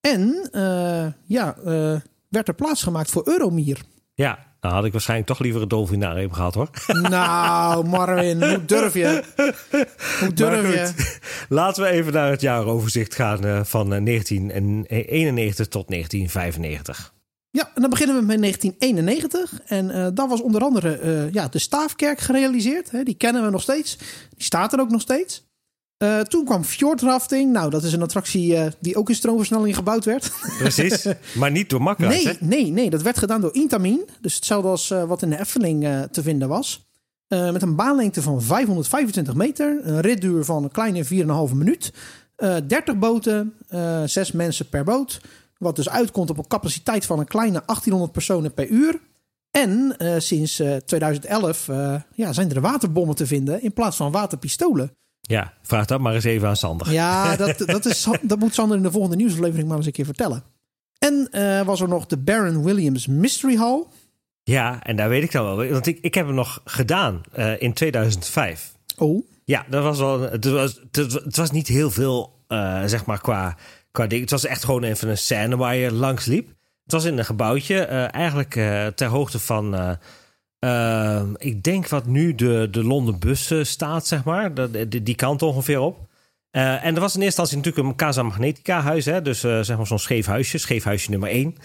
En 0.01 0.49
uh, 0.53 1.07
ja, 1.25 1.57
uh, 1.59 2.01
werd 2.29 2.49
er 2.49 2.55
plaats 2.55 2.83
gemaakt 2.83 3.11
voor 3.11 3.29
Euromier. 3.29 3.83
Ja, 4.15 4.48
dan 4.61 4.73
had 4.73 4.85
ik 4.85 4.93
waarschijnlijk 4.93 5.29
toch 5.29 5.39
liever 5.39 5.61
het 5.61 5.71
Dolfinarium 5.71 6.33
gehad 6.33 6.55
hoor. 6.55 6.71
Nou, 6.87 7.87
Marvin, 7.87 8.43
hoe 8.43 8.65
durf 8.65 8.95
je? 8.95 9.23
Hoe 10.21 10.33
durf 10.35 10.75
je? 10.75 11.19
Laten 11.59 11.83
we 11.83 11.89
even 11.89 12.13
naar 12.13 12.31
het 12.31 12.41
jaaroverzicht 12.41 13.15
gaan 13.15 13.47
uh, 13.47 13.65
van 13.65 13.89
1991 13.89 15.69
tot 15.69 15.89
1995. 15.89 17.15
Ja, 17.51 17.71
en 17.75 17.81
dan 17.81 17.91
beginnen 17.91 18.17
we 18.17 18.23
met 18.23 18.41
1991. 18.41 19.61
En 19.67 19.89
uh, 19.89 20.09
dat 20.15 20.29
was 20.29 20.41
onder 20.41 20.63
andere 20.63 21.01
uh, 21.03 21.33
ja, 21.33 21.49
de 21.49 21.59
Staafkerk 21.59 22.21
gerealiseerd. 22.21 22.91
Hè, 22.91 23.03
die 23.03 23.15
kennen 23.15 23.45
we 23.45 23.51
nog 23.51 23.63
steeds. 23.63 23.97
Die 24.37 24.45
staat 24.45 24.73
er 24.73 24.81
ook 24.81 24.91
nog 24.91 25.01
steeds. 25.01 25.48
Uh, 25.99 26.21
toen 26.21 26.45
kwam 26.45 26.65
fjordrafting. 26.65 27.53
Nou, 27.53 27.71
dat 27.71 27.83
is 27.83 27.93
een 27.93 28.03
attractie 28.03 28.53
uh, 28.53 28.67
die 28.79 28.97
ook 28.97 29.09
in 29.09 29.15
stroomversnelling 29.15 29.77
gebouwd 29.77 30.05
werd. 30.05 30.33
Precies, 30.59 31.07
maar 31.39 31.51
niet 31.51 31.71
door 31.71 31.83
Makka. 31.83 32.09
Nee, 32.09 32.37
nee, 32.41 32.71
nee, 32.71 32.91
dat 32.91 33.03
werd 33.03 33.19
gedaan 33.19 33.41
door 33.41 33.55
Intamin. 33.55 34.09
Dus 34.21 34.35
hetzelfde 34.35 34.69
als 34.69 34.91
uh, 34.91 35.05
wat 35.05 35.23
in 35.23 35.31
de 35.31 35.39
Efteling 35.39 36.07
te 36.11 36.23
vinden 36.23 36.49
was. 36.49 36.87
met 37.29 37.63
een 37.63 37.77
baanlengte 37.77 38.23
van 38.23 38.43
525 38.43 39.35
meter. 39.35 39.81
Een 39.83 40.01
ritduur 40.01 40.45
van 40.45 40.65
een 40.65 40.71
kleine 40.71 41.05
4,5 41.51 41.55
minuut. 41.55 41.93
30 42.67 42.99
boten, 42.99 43.55
6 44.05 44.33
mensen 44.33 44.69
per 44.69 44.85
boot. 44.85 45.21
Wat 45.57 45.77
dus 45.77 45.89
uitkomt 45.89 46.31
op 46.31 46.39
een 46.39 46.47
capaciteit 46.47 47.07
van 47.07 47.19
een 47.19 47.27
kleine 47.27 47.63
1800 47.67 48.13
personen 48.13 48.55
per 48.55 48.67
uur. 48.67 49.01
En 49.51 49.97
sinds 50.19 50.63
2011 50.85 51.67
ja, 52.15 52.33
zijn 52.33 52.51
er 52.51 52.61
waterbommen 52.61 53.17
te 53.17 53.27
vinden 53.27 53.63
in 53.63 53.73
plaats 53.73 53.97
van 53.97 54.13
waterpistolen. 54.13 54.97
Ja, 55.29 55.53
vraag 55.63 55.87
dat 55.87 56.01
maar 56.01 56.15
eens 56.15 56.25
even 56.25 56.49
aan 56.49 56.57
Sander. 56.57 56.93
Ja, 56.93 57.37
dat, 57.37 57.59
dat, 57.59 57.85
is, 57.85 58.09
dat 58.23 58.39
moet 58.39 58.55
Sander 58.55 58.77
in 58.77 58.83
de 58.83 58.91
volgende 58.91 59.17
nieuwsaflevering 59.17 59.69
maar 59.69 59.77
eens 59.77 59.87
een 59.87 59.93
keer 59.93 60.05
vertellen. 60.05 60.43
En 60.99 61.29
uh, 61.33 61.63
was 61.63 61.81
er 61.81 61.89
nog 61.89 62.07
de 62.07 62.19
Baron 62.19 62.65
Williams 62.65 63.07
Mystery 63.07 63.57
Hall. 63.57 63.85
Ja, 64.43 64.83
en 64.83 64.97
daar 64.97 65.09
weet 65.09 65.23
ik 65.23 65.33
dan 65.33 65.45
wel. 65.45 65.69
Want 65.69 65.87
ik, 65.87 65.99
ik 66.01 66.15
heb 66.15 66.27
hem 66.27 66.35
nog 66.35 66.61
gedaan 66.65 67.21
uh, 67.39 67.61
in 67.61 67.73
2005. 67.73 68.73
Oh. 68.97 69.27
Ja, 69.45 69.67
dat 69.71 69.83
was 69.83 69.99
wel. 69.99 70.21
Het 70.21 70.45
was, 70.45 70.81
het 71.25 71.37
was 71.37 71.51
niet 71.51 71.69
heel 71.69 71.91
veel, 71.91 72.43
uh, 72.49 72.85
zeg 72.85 73.07
maar, 73.07 73.21
qua, 73.21 73.57
qua 73.91 74.07
ding. 74.07 74.21
Het 74.21 74.31
was 74.31 74.45
echt 74.45 74.65
gewoon 74.65 74.83
even 74.83 75.09
een 75.09 75.19
scène 75.19 75.57
waar 75.57 75.77
je 75.77 75.93
langs 75.93 76.25
liep. 76.25 76.47
Het 76.83 76.93
was 76.93 77.05
in 77.05 77.19
een 77.19 77.25
gebouwtje, 77.25 77.81
eigenlijk 77.85 78.53
ter 78.95 79.07
hoogte 79.07 79.39
van 79.39 79.99
uh, 80.61 81.23
ik 81.37 81.63
denk 81.63 81.89
wat 81.89 82.07
nu 82.07 82.35
de, 82.35 82.69
de 82.71 82.85
Londen 82.85 83.19
bus 83.19 83.53
staat, 83.63 84.07
zeg 84.07 84.25
maar. 84.25 84.55
De, 84.55 84.89
de, 84.89 85.03
die 85.03 85.15
kant 85.15 85.43
ongeveer 85.43 85.81
op. 85.81 86.09
Uh, 86.53 86.85
en 86.85 86.95
er 86.95 87.01
was 87.01 87.15
in 87.15 87.23
eerste 87.23 87.41
instantie 87.41 87.57
natuurlijk 87.57 87.87
een 87.87 87.97
Casa 87.97 88.23
Magnetica 88.23 88.81
huis. 88.81 89.05
Hè? 89.05 89.23
Dus 89.23 89.45
uh, 89.45 89.61
zeg 89.61 89.77
maar 89.77 89.87
zo'n 89.87 89.99
scheef 89.99 90.27
huisje. 90.27 90.59
Scheef 90.59 90.85
huisje 90.85 91.11
nummer 91.11 91.29
1. 91.29 91.57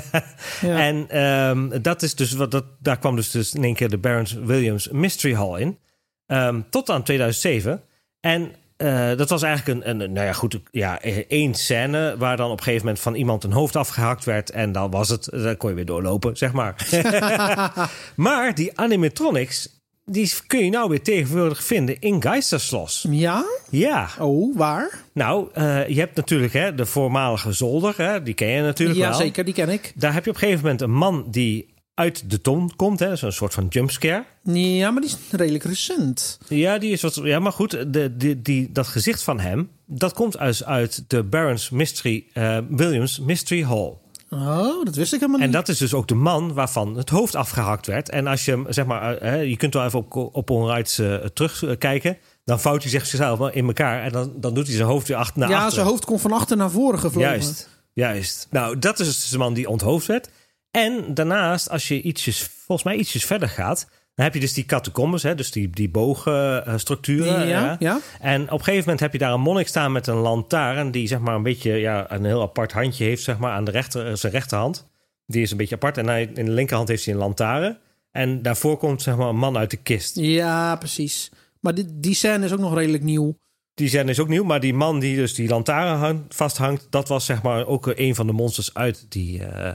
ja. 0.60 0.78
En 0.78 1.20
um, 1.20 1.82
dat 1.82 2.02
is 2.02 2.14
dus, 2.14 2.32
wat, 2.32 2.50
dat, 2.50 2.64
daar 2.78 2.98
kwam 2.98 3.16
dus, 3.16 3.30
dus 3.30 3.54
in 3.54 3.64
één 3.64 3.74
keer 3.74 3.88
de 3.88 3.98
Barons 3.98 4.32
Williams 4.32 4.88
Mystery 4.88 5.34
Hall 5.34 5.60
in. 5.60 5.78
Um, 6.26 6.66
tot 6.70 6.90
aan 6.90 7.02
2007. 7.02 7.82
En 8.20 8.52
uh, 8.82 9.16
dat 9.16 9.28
was 9.28 9.42
eigenlijk 9.42 9.86
een, 9.86 10.00
een, 10.00 10.12
nou 10.12 10.26
ja, 10.26 10.32
goed, 10.32 10.60
ja, 10.70 11.00
één 11.28 11.54
scène 11.54 12.14
waar 12.18 12.36
dan 12.36 12.50
op 12.50 12.58
een 12.58 12.64
gegeven 12.64 12.84
moment 12.84 13.02
van 13.02 13.14
iemand 13.14 13.44
een 13.44 13.52
hoofd 13.52 13.76
afgehakt 13.76 14.24
werd 14.24 14.50
en 14.50 14.72
dan 14.72 14.90
was 14.90 15.08
het, 15.08 15.28
dan 15.30 15.56
kon 15.56 15.68
je 15.68 15.76
weer 15.76 15.84
doorlopen, 15.84 16.36
zeg 16.36 16.52
maar. 16.52 16.88
maar 18.16 18.54
die 18.54 18.78
animatronics, 18.78 19.80
die 20.04 20.32
kun 20.46 20.64
je 20.64 20.70
nou 20.70 20.88
weer 20.88 21.02
tegenwoordig 21.02 21.64
vinden 21.64 22.00
in 22.00 22.22
Geisterslos. 22.22 23.06
Ja? 23.10 23.44
Ja. 23.70 24.08
Oh, 24.18 24.56
waar? 24.56 25.02
Nou, 25.12 25.48
uh, 25.54 25.88
je 25.88 25.98
hebt 25.98 26.16
natuurlijk 26.16 26.52
hè, 26.52 26.74
de 26.74 26.86
voormalige 26.86 27.52
zolder, 27.52 27.94
hè, 27.96 28.22
die 28.22 28.34
ken 28.34 28.48
je 28.48 28.62
natuurlijk 28.62 28.98
ja, 28.98 29.08
wel. 29.08 29.18
Ja, 29.18 29.24
zeker, 29.24 29.44
die 29.44 29.54
ken 29.54 29.68
ik. 29.68 29.92
Daar 29.94 30.12
heb 30.12 30.24
je 30.24 30.30
op 30.30 30.36
een 30.36 30.42
gegeven 30.42 30.62
moment 30.62 30.80
een 30.80 30.92
man 30.92 31.24
die 31.30 31.74
uit 31.94 32.30
de 32.30 32.40
ton 32.40 32.76
komt. 32.76 32.98
Hè? 32.98 33.16
Zo'n 33.16 33.32
soort 33.32 33.54
van 33.54 33.66
jumpscare. 33.68 34.24
Ja, 34.42 34.90
maar 34.90 35.02
die 35.02 35.10
is 35.10 35.16
redelijk 35.30 35.64
recent. 35.64 36.38
Ja, 36.48 36.78
die 36.78 36.92
is 36.92 37.02
wat. 37.02 37.14
Ja, 37.14 37.38
maar 37.38 37.52
goed, 37.52 37.92
de, 37.92 38.16
die, 38.16 38.42
die, 38.42 38.72
dat 38.72 38.86
gezicht 38.86 39.22
van 39.22 39.40
hem, 39.40 39.70
dat 39.86 40.12
komt 40.12 40.38
uit, 40.38 40.64
uit 40.64 41.04
de 41.06 41.22
Barons 41.22 41.70
Mystery 41.70 42.26
uh, 42.34 42.58
Williams 42.68 43.18
Mystery 43.18 43.64
Hall. 43.64 43.92
Oh, 44.30 44.84
dat 44.84 44.94
wist 44.94 45.12
ik 45.12 45.20
helemaal 45.20 45.40
niet. 45.40 45.48
En 45.48 45.52
dat 45.52 45.68
is 45.68 45.78
dus 45.78 45.94
ook 45.94 46.08
de 46.08 46.14
man 46.14 46.52
waarvan 46.52 46.96
het 46.96 47.08
hoofd 47.08 47.34
afgehakt 47.34 47.86
werd. 47.86 48.08
En 48.08 48.26
als 48.26 48.44
je 48.44 48.64
zeg 48.68 48.86
maar, 48.86 49.22
uh, 49.22 49.48
je 49.48 49.56
kunt 49.56 49.74
wel 49.74 49.84
even 49.84 49.98
op, 49.98 50.16
op 50.34 50.50
onrights 50.50 50.98
uh, 50.98 51.14
terugkijken. 51.14 52.18
Dan 52.44 52.60
vouwt 52.60 52.82
hij 52.82 52.90
zichzelf 52.90 53.50
in 53.50 53.66
elkaar 53.66 54.02
en 54.02 54.12
dan, 54.12 54.32
dan 54.36 54.54
doet 54.54 54.66
hij 54.66 54.76
zijn 54.76 54.88
hoofd 54.88 55.08
weer 55.08 55.16
achter 55.16 55.38
naar 55.38 55.48
ja, 55.48 55.54
achteren. 55.54 55.74
zijn 55.74 55.86
hoofd 55.86 56.04
komt 56.04 56.20
van 56.20 56.32
achter 56.32 56.56
naar 56.56 56.70
voren 56.70 56.98
gevlogen. 56.98 57.30
Juist, 57.30 57.68
juist. 57.92 58.46
Nou, 58.50 58.78
dat 58.78 58.98
is 58.98 59.06
dus 59.06 59.28
de 59.28 59.38
man 59.38 59.54
die 59.54 59.68
onthoofd 59.68 60.06
werd. 60.06 60.30
En 60.70 61.14
daarnaast, 61.14 61.70
als 61.70 61.88
je 61.88 62.02
ietsjes, 62.02 62.42
volgens 62.42 62.82
mij 62.82 62.96
ietsjes 62.96 63.24
verder 63.24 63.48
gaat, 63.48 63.88
dan 64.14 64.24
heb 64.24 64.34
je 64.34 64.40
dus 64.40 64.52
die 64.52 64.64
catacombes, 64.66 65.22
hè, 65.22 65.34
dus 65.34 65.50
die, 65.50 65.70
die 65.70 65.90
boogstructuren. 65.90 67.48
Ja, 67.48 67.62
ja. 67.62 67.76
ja. 67.78 68.00
En 68.20 68.42
op 68.42 68.58
een 68.58 68.64
gegeven 68.64 68.80
moment 68.80 69.00
heb 69.00 69.12
je 69.12 69.18
daar 69.18 69.32
een 69.32 69.40
monnik 69.40 69.68
staan 69.68 69.92
met 69.92 70.06
een 70.06 70.16
lantaarn, 70.16 70.90
die 70.90 71.06
zeg 71.06 71.18
maar 71.18 71.34
een 71.34 71.42
beetje 71.42 71.72
ja, 71.72 72.12
een 72.12 72.24
heel 72.24 72.42
apart 72.42 72.72
handje 72.72 73.04
heeft, 73.04 73.22
zeg 73.22 73.38
maar, 73.38 73.52
aan 73.52 73.64
de 73.64 73.70
rechter, 73.70 74.18
zijn 74.18 74.32
rechterhand. 74.32 74.88
Die 75.26 75.42
is 75.42 75.50
een 75.50 75.56
beetje 75.56 75.74
apart. 75.74 75.98
En 75.98 76.06
hij, 76.06 76.30
in 76.34 76.44
de 76.44 76.50
linkerhand 76.50 76.88
heeft 76.88 77.04
hij 77.04 77.14
een 77.14 77.20
lantaarn. 77.20 77.78
En 78.10 78.42
daarvoor 78.42 78.76
komt 78.76 79.02
zeg 79.02 79.16
maar 79.16 79.28
een 79.28 79.36
man 79.36 79.56
uit 79.56 79.70
de 79.70 79.76
kist. 79.76 80.16
Ja, 80.16 80.76
precies. 80.76 81.30
Maar 81.60 81.74
die, 81.74 81.86
die 82.00 82.14
scène 82.14 82.44
is 82.44 82.52
ook 82.52 82.58
nog 82.58 82.74
redelijk 82.74 83.02
nieuw. 83.02 83.38
Die 83.74 83.88
scène 83.88 84.10
is 84.10 84.20
ook 84.20 84.28
nieuw, 84.28 84.44
maar 84.44 84.60
die 84.60 84.74
man 84.74 84.98
die 84.98 85.16
dus 85.16 85.34
die 85.34 85.48
lantaarn 85.48 86.24
vasthangt, 86.28 86.86
dat 86.90 87.08
was 87.08 87.24
zeg 87.24 87.42
maar 87.42 87.66
ook 87.66 87.92
een 87.94 88.14
van 88.14 88.26
de 88.26 88.32
monsters 88.32 88.74
uit 88.74 89.06
die, 89.08 89.40
uh, 89.40 89.70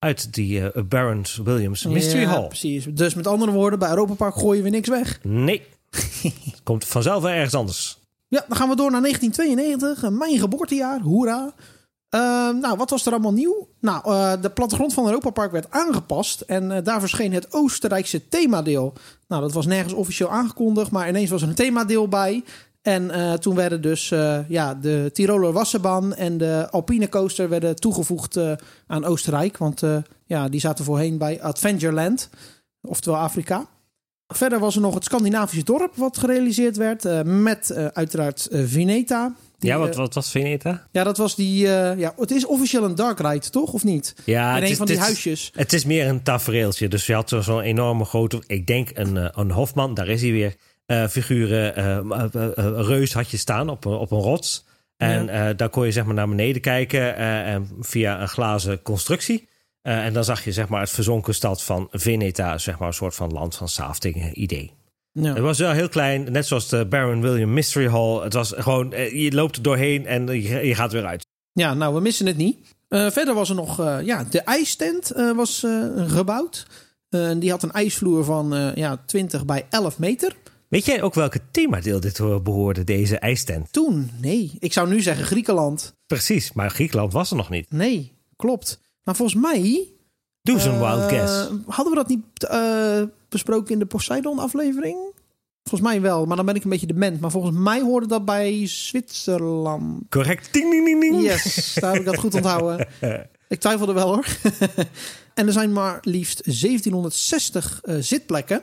uit 0.00 0.34
die 0.34 0.60
uh, 0.60 0.68
Barons 0.88 1.36
Williams 1.44 1.84
Mystery 1.84 2.20
ja, 2.20 2.28
Hall. 2.28 2.46
precies. 2.46 2.84
Dus 2.90 3.14
met 3.14 3.26
andere 3.26 3.52
woorden, 3.52 3.78
bij 3.78 3.88
Europa 3.88 4.14
Park 4.14 4.34
gooien 4.34 4.62
we 4.62 4.68
niks 4.68 4.88
weg. 4.88 5.20
Nee. 5.22 5.62
Het 6.50 6.60
komt 6.62 6.84
vanzelf 6.84 7.22
wel 7.22 7.32
ergens 7.32 7.54
anders. 7.54 7.98
Ja, 8.28 8.44
dan 8.48 8.56
gaan 8.56 8.68
we 8.68 8.76
door 8.76 8.90
naar 8.90 9.00
1992. 9.00 10.10
Mijn 10.10 10.38
geboortejaar. 10.38 11.00
Hoera. 11.00 11.52
Uh, 12.14 12.20
nou, 12.60 12.76
wat 12.76 12.90
was 12.90 13.06
er 13.06 13.12
allemaal 13.12 13.32
nieuw? 13.32 13.68
Nou, 13.80 14.10
uh, 14.10 14.32
de 14.42 14.50
plattegrond 14.50 14.94
van 14.94 15.06
Europa 15.06 15.30
Park 15.30 15.52
werd 15.52 15.70
aangepast. 15.70 16.40
En 16.40 16.70
uh, 16.70 16.76
daar 16.82 17.00
verscheen 17.00 17.32
het 17.32 17.52
Oostenrijkse 17.52 18.28
themadeel. 18.28 18.92
Nou, 19.28 19.42
dat 19.42 19.52
was 19.52 19.66
nergens 19.66 19.92
officieel 19.92 20.30
aangekondigd. 20.30 20.90
Maar 20.90 21.08
ineens 21.08 21.30
was 21.30 21.42
er 21.42 21.48
een 21.48 21.54
themadeel 21.54 22.08
bij. 22.08 22.44
En 22.82 23.04
uh, 23.04 23.32
toen 23.32 23.54
werden 23.54 23.80
dus 23.80 24.10
uh, 24.10 24.38
ja, 24.48 24.74
de 24.74 25.10
Tiroler 25.12 25.52
Wasserbahn 25.52 26.12
en 26.12 26.38
de 26.38 26.68
Alpine 26.70 27.08
Coaster 27.08 27.48
werden 27.48 27.76
toegevoegd 27.76 28.36
uh, 28.36 28.52
aan 28.86 29.04
Oostenrijk. 29.04 29.56
Want 29.56 29.82
ja, 30.26 30.48
die 30.48 30.60
zaten 30.60 30.84
voorheen 30.84 31.18
bij 31.18 31.42
Adventureland, 31.42 32.30
oftewel 32.80 33.18
Afrika. 33.18 33.66
Verder 34.26 34.58
was 34.58 34.74
er 34.74 34.80
nog 34.80 34.94
het 34.94 35.04
Scandinavische 35.04 35.64
dorp 35.64 35.96
wat 35.96 36.18
gerealiseerd 36.18 36.76
werd 36.76 37.24
met 37.24 37.72
uiteraard 37.92 38.48
Vineta. 38.50 39.34
Die, 39.58 39.70
ja, 39.70 39.78
wat, 39.78 39.94
wat 39.94 40.14
was 40.14 40.30
Vineta? 40.30 40.86
Ja, 40.92 41.04
dat 41.04 41.16
was 41.16 41.34
die. 41.34 41.58
ja, 41.96 42.14
het 42.16 42.30
is 42.30 42.46
officieel 42.46 42.84
een 42.84 42.94
dark 42.94 43.20
ride, 43.20 43.50
toch? 43.50 43.72
Of 43.72 43.84
niet? 43.84 44.14
Ja, 44.24 44.56
In 44.56 44.62
een 44.62 44.68
is, 44.68 44.76
van 44.76 44.86
die 44.86 44.96
het 44.96 45.04
huisjes. 45.04 45.40
Is, 45.40 45.50
het 45.54 45.72
is 45.72 45.84
meer 45.84 46.08
een 46.08 46.22
tafereeltje. 46.22 46.88
Dus 46.88 47.06
je 47.06 47.14
had 47.14 47.36
zo'n 47.40 47.60
enorme 47.60 48.04
grote. 48.04 48.42
Ik 48.46 48.66
denk 48.66 48.90
een, 48.92 49.40
een 49.40 49.50
Hofman, 49.50 49.94
daar 49.94 50.08
is 50.08 50.20
hij 50.20 50.32
weer. 50.32 50.56
Uh, 50.90 51.06
figuren, 51.06 51.78
uh, 51.78 52.24
uh, 52.34 52.86
reus 52.86 53.12
had 53.12 53.30
je 53.30 53.36
staan 53.36 53.68
op, 53.68 53.86
op 53.86 54.10
een 54.10 54.18
rots. 54.18 54.64
En 54.96 55.26
ja. 55.26 55.52
daar 55.52 55.68
kon 55.68 55.84
je 55.84 55.92
zeg 55.92 56.04
maar 56.04 56.14
naar 56.14 56.28
beneden 56.28 56.60
kijken 56.60 57.16
en 57.16 57.68
via 57.80 58.20
een 58.20 58.28
glazen 58.28 58.82
constructie. 58.82 59.48
en 59.82 60.12
dan 60.12 60.24
zag 60.24 60.44
je 60.44 60.52
zeg 60.52 60.68
maar 60.68 60.80
het 60.80 60.90
verzonken 60.90 61.34
stad 61.34 61.62
van 61.62 61.88
Veneta, 61.90 62.58
zeg 62.58 62.78
maar 62.78 62.88
een 62.88 62.94
soort 62.94 63.14
van 63.14 63.32
land 63.32 63.56
van 63.56 63.68
Saftingen 63.68 64.42
idee. 64.42 64.72
Ja. 65.12 65.32
Het 65.32 65.38
was 65.38 65.58
wel 65.58 65.70
heel 65.70 65.88
klein, 65.88 66.32
net 66.32 66.46
zoals 66.46 66.68
de 66.68 66.86
Baron 66.86 67.20
William 67.20 67.52
Mystery 67.52 67.88
Hall. 67.88 68.22
Het 68.22 68.32
was 68.32 68.52
gewoon, 68.56 68.90
je 69.12 69.32
loopt 69.32 69.56
er 69.56 69.62
doorheen 69.62 70.06
en 70.06 70.26
je, 70.26 70.66
je 70.66 70.74
gaat 70.74 70.92
weer 70.92 71.06
uit. 71.06 71.26
Ja, 71.52 71.74
nou, 71.74 71.94
we 71.94 72.00
missen 72.00 72.26
het 72.26 72.36
niet. 72.36 72.58
verder 72.88 73.34
was 73.34 73.48
er 73.48 73.54
nog, 73.54 73.76
ja, 74.04 74.24
de 74.30 74.40
ijstent 74.40 75.12
was 75.36 75.66
gebouwd. 75.96 76.66
die 77.38 77.50
had 77.50 77.62
een 77.62 77.72
ijsvloer 77.72 78.24
van 78.24 78.72
ja, 78.74 79.02
20 79.06 79.44
bij 79.44 79.66
11 79.70 79.98
meter. 79.98 80.34
Weet 80.70 80.84
jij 80.84 81.02
ook 81.02 81.14
welke 81.14 81.40
themadeel 81.50 82.00
dit 82.00 82.42
behoorde, 82.42 82.84
deze 82.84 83.18
ijstent? 83.18 83.72
Toen? 83.72 84.10
Nee. 84.20 84.56
Ik 84.58 84.72
zou 84.72 84.88
nu 84.88 85.00
zeggen 85.00 85.24
Griekenland. 85.24 85.94
Precies, 86.06 86.52
maar 86.52 86.70
Griekenland 86.70 87.12
was 87.12 87.30
er 87.30 87.36
nog 87.36 87.50
niet. 87.50 87.72
Nee, 87.72 88.12
klopt. 88.36 88.80
Maar 89.02 89.16
volgens 89.16 89.40
mij... 89.40 89.88
Doe 90.42 90.54
eens 90.54 90.64
een 90.64 90.74
uh, 90.74 90.96
wild 90.96 91.10
guess. 91.10 91.48
Hadden 91.66 91.92
we 91.92 91.98
dat 91.98 92.08
niet 92.08 92.24
uh, 92.50 93.02
besproken 93.28 93.72
in 93.72 93.78
de 93.78 93.86
Poseidon-aflevering? 93.86 94.98
Volgens 95.62 95.90
mij 95.90 96.00
wel, 96.00 96.26
maar 96.26 96.36
dan 96.36 96.46
ben 96.46 96.54
ik 96.54 96.64
een 96.64 96.70
beetje 96.70 96.86
dement. 96.86 97.20
Maar 97.20 97.30
volgens 97.30 97.56
mij 97.56 97.80
hoorde 97.80 98.06
dat 98.06 98.24
bij 98.24 98.66
Zwitserland. 98.66 100.02
Correct. 100.08 100.52
Ding, 100.52 100.70
ding, 100.70 100.84
ding, 100.84 101.00
ding. 101.00 101.22
Yes, 101.22 101.74
daar 101.80 101.90
heb 101.90 102.00
ik 102.00 102.06
dat 102.06 102.18
goed 102.18 102.34
onthouden. 102.34 102.88
ik 103.48 103.60
twijfelde 103.60 103.92
wel 103.92 104.14
hoor. 104.14 104.26
en 105.34 105.46
er 105.46 105.52
zijn 105.52 105.72
maar 105.72 105.98
liefst 106.02 106.44
1760 106.44 107.80
uh, 107.84 107.96
zitplekken. 108.00 108.62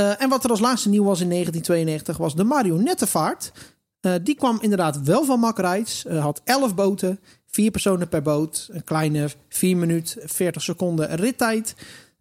Uh, 0.00 0.22
en 0.22 0.28
wat 0.28 0.44
er 0.44 0.50
als 0.50 0.60
laatste 0.60 0.88
nieuw 0.88 1.04
was 1.04 1.20
in 1.20 1.28
1992 1.28 2.16
was 2.16 2.34
de 2.34 2.44
marionettenvaart. 2.44 3.52
Eh, 4.00 4.14
die 4.22 4.34
kwam 4.34 4.58
inderdaad 4.60 5.02
wel 5.02 5.24
van 5.24 5.40
Mack. 5.40 5.58
Eh, 5.58 6.22
had 6.22 6.40
11 6.44 6.74
boten, 6.74 7.20
vier 7.46 7.70
personen 7.70 8.08
per 8.08 8.22
boot. 8.22 8.68
Een 8.72 8.84
kleine 8.84 9.28
4 9.48 9.76
minuten 9.76 10.28
40 10.28 10.62
seconden 10.62 11.16
rittijd. 11.16 11.74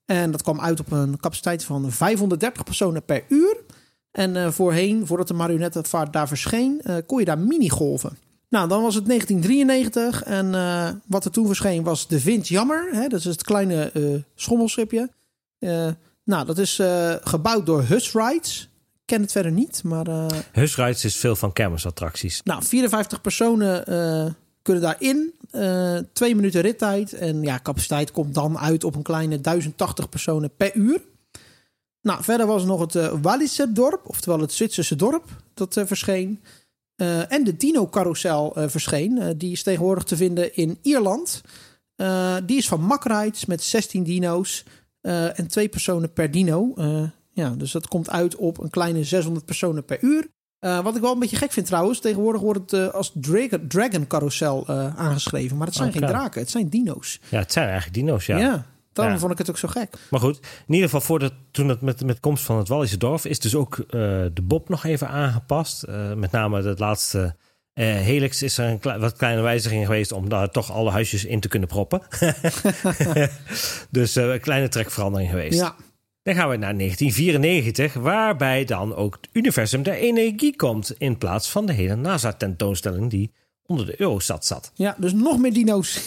En 0.05 0.31
dat 0.31 0.41
kwam 0.41 0.61
uit 0.61 0.79
op 0.79 0.91
een 0.91 1.19
capaciteit 1.19 1.63
van 1.63 1.91
530 1.91 2.63
personen 2.63 3.03
per 3.03 3.23
uur. 3.27 3.57
En 4.11 4.35
eh, 4.35 4.51
voorheen, 4.51 5.07
voordat 5.07 5.27
de 5.27 5.33
marionettenvaart 5.33 6.13
daar 6.13 6.27
verscheen, 6.27 6.81
eh, 6.81 6.95
kon 7.05 7.19
je 7.19 7.25
daar 7.25 7.39
minigolven. 7.39 8.17
Nou, 8.49 8.67
dan 8.67 8.81
was 8.81 8.95
het 8.95 9.05
1993 9.05 10.23
en 10.23 10.55
eh, 10.55 10.89
wat 11.07 11.25
er 11.25 11.31
toen 11.31 11.45
verscheen 11.45 11.83
was 11.83 12.07
de 12.07 12.19
Vint 12.19 12.47
Jammer. 12.47 12.89
Hè, 12.91 13.07
dat 13.07 13.19
is 13.19 13.25
het 13.25 13.43
kleine 13.43 13.91
eh, 13.91 14.03
schommelschipje. 14.35 15.09
Eh, 15.59 15.87
nou, 16.27 16.45
dat 16.45 16.57
is 16.57 16.79
eh, 16.79 17.15
gebouwd 17.21 17.65
door 17.65 17.83
Hus 17.83 18.13
Rides. 18.13 18.69
Ik 18.93 19.05
ken 19.05 19.21
het 19.21 19.31
verder 19.31 19.51
niet, 19.51 19.83
maar 19.83 20.07
eh, 20.07 20.27
Husrides 20.51 21.05
is 21.05 21.15
veel 21.15 21.35
van 21.35 21.53
kermisattracties. 21.53 22.41
nou, 22.43 22.63
54 22.63 23.21
personen 23.21 23.85
eh, 23.85 24.33
kunnen 24.61 24.83
daarin. 24.83 25.33
Twee 26.13 26.35
minuten 26.35 26.61
rittijd. 26.61 27.13
En 27.13 27.41
ja, 27.41 27.59
capaciteit 27.63 28.11
komt 28.11 28.33
dan 28.33 28.57
uit 28.57 28.83
op 28.83 28.95
een 28.95 29.01
kleine 29.01 29.41
1080 29.41 30.09
personen 30.09 30.51
per 30.57 30.75
uur. 30.75 31.01
Nou, 32.01 32.23
verder 32.23 32.45
was 32.45 32.61
er 32.61 32.67
nog 32.67 32.79
het 32.79 33.21
Walliser 33.21 33.73
dorp, 33.73 34.01
oftewel 34.03 34.39
het 34.39 34.51
Zwitserse 34.51 34.95
dorp, 34.95 35.25
dat 35.53 35.81
verscheen. 35.85 36.41
En 37.27 37.43
de 37.43 37.57
Dino 37.57 37.87
Carousel 37.87 38.55
eh, 38.55 38.63
verscheen. 38.67 39.37
Die 39.37 39.51
is 39.51 39.63
tegenwoordig 39.63 40.03
te 40.03 40.15
vinden 40.15 40.55
in 40.55 40.77
Ierland. 40.81 41.41
Die 42.45 42.57
is 42.57 42.67
van 42.67 42.81
Mack 42.81 43.03
Rides 43.03 43.45
met 43.45 43.63
16 43.63 44.03
dino's 44.03 44.63
eh, 45.01 45.39
en 45.39 45.47
twee 45.47 45.67
personen 45.69 46.13
per 46.13 46.31
dino. 46.31 46.73
Eh, 46.77 47.03
ja, 47.31 47.49
dus 47.49 47.71
dat 47.71 47.87
komt 47.87 48.09
uit 48.09 48.35
op 48.35 48.59
een 48.63 48.69
kleine 48.69 49.03
600 49.03 49.45
personen 49.45 49.85
per 49.85 49.97
uur. 50.01 50.27
Eh, 50.59 50.79
wat 50.83 50.95
ik 50.95 51.01
wel 51.01 51.13
een 51.13 51.19
beetje 51.19 51.35
gek 51.35 51.51
vind 51.51 51.65
trouwens, 51.65 51.99
tegenwoordig 51.99 52.41
wordt 52.41 52.71
het 52.71 52.93
als 52.93 53.11
Dragon, 53.13 53.67
Dragon 53.67 54.07
Carousel 54.07 54.67
aangeschreven. 54.95 55.57
Maar 55.57 55.67
het 55.67 55.75
zijn 55.75 55.89
Oké. 55.89 55.97
geen 55.97 56.07
draken, 56.07 56.41
het 56.41 56.49
zijn 56.49 56.69
dino's. 56.69 57.19
Ja, 57.29 57.39
het 57.39 57.51
zijn 57.51 57.65
eigenlijk 57.67 57.95
dino's, 57.97 58.25
ja. 58.25 58.37
Ja, 58.37 58.65
daarom 58.93 59.13
Ja. 59.13 59.19
vond 59.19 59.31
ik 59.31 59.37
het 59.37 59.49
ook 59.49 59.57
zo 59.57 59.67
gek. 59.67 59.97
Maar 60.09 60.19
goed, 60.19 60.37
in 60.67 60.73
ieder 60.73 60.85
geval 60.85 61.01
voordat, 61.01 61.33
toen 61.51 61.69
het 61.69 61.81
met, 61.81 62.05
met 62.05 62.19
komst 62.19 62.43
van 62.43 62.57
het 62.57 62.67
Wallische 62.67 62.97
dorp 62.97 63.25
is 63.25 63.39
dus 63.39 63.55
ook 63.55 63.75
de 64.33 64.41
Bob 64.43 64.69
nog 64.69 64.83
even 64.83 65.07
aangepast. 65.09 65.85
Met 66.15 66.31
name 66.31 66.61
het 66.63 66.79
laatste 66.79 67.35
eh, 67.77 67.85
Helix 67.95 68.41
is 68.41 68.57
er 68.57 68.65
een 68.69 68.79
kle- 68.79 68.99
wat 68.99 69.15
kleine 69.15 69.41
wijziging 69.41 69.85
geweest 69.85 70.11
om 70.11 70.29
daar 70.29 70.49
toch 70.49 70.71
alle 70.71 70.91
huisjes 70.91 71.25
in 71.25 71.39
te 71.39 71.47
kunnen 71.47 71.67
proppen. 71.69 72.01
dus 73.89 74.15
eh, 74.15 74.25
een 74.31 74.39
kleine 74.39 74.67
trekverandering 74.67 75.29
geweest. 75.29 75.59
Ja, 75.59 75.75
Dan 76.23 76.35
gaan 76.35 76.49
we 76.49 76.55
naar 76.57 76.77
1994, 76.77 77.93
waarbij 77.93 78.65
dan 78.65 78.95
ook 78.95 79.17
het 79.21 79.29
universum 79.33 79.83
der 79.83 79.93
energie 79.93 80.55
komt 80.55 80.95
in 80.97 81.17
plaats 81.17 81.49
van 81.49 81.65
de 81.65 81.73
hele 81.73 81.95
NASA-tentoonstelling 81.95 83.09
die 83.09 83.31
onder 83.65 83.85
de 83.85 84.01
Eurostat 84.01 84.45
zat. 84.45 84.71
ja 84.73 84.95
dus 84.97 85.13
nog 85.13 85.37
meer 85.37 85.53
dino's. 85.53 85.99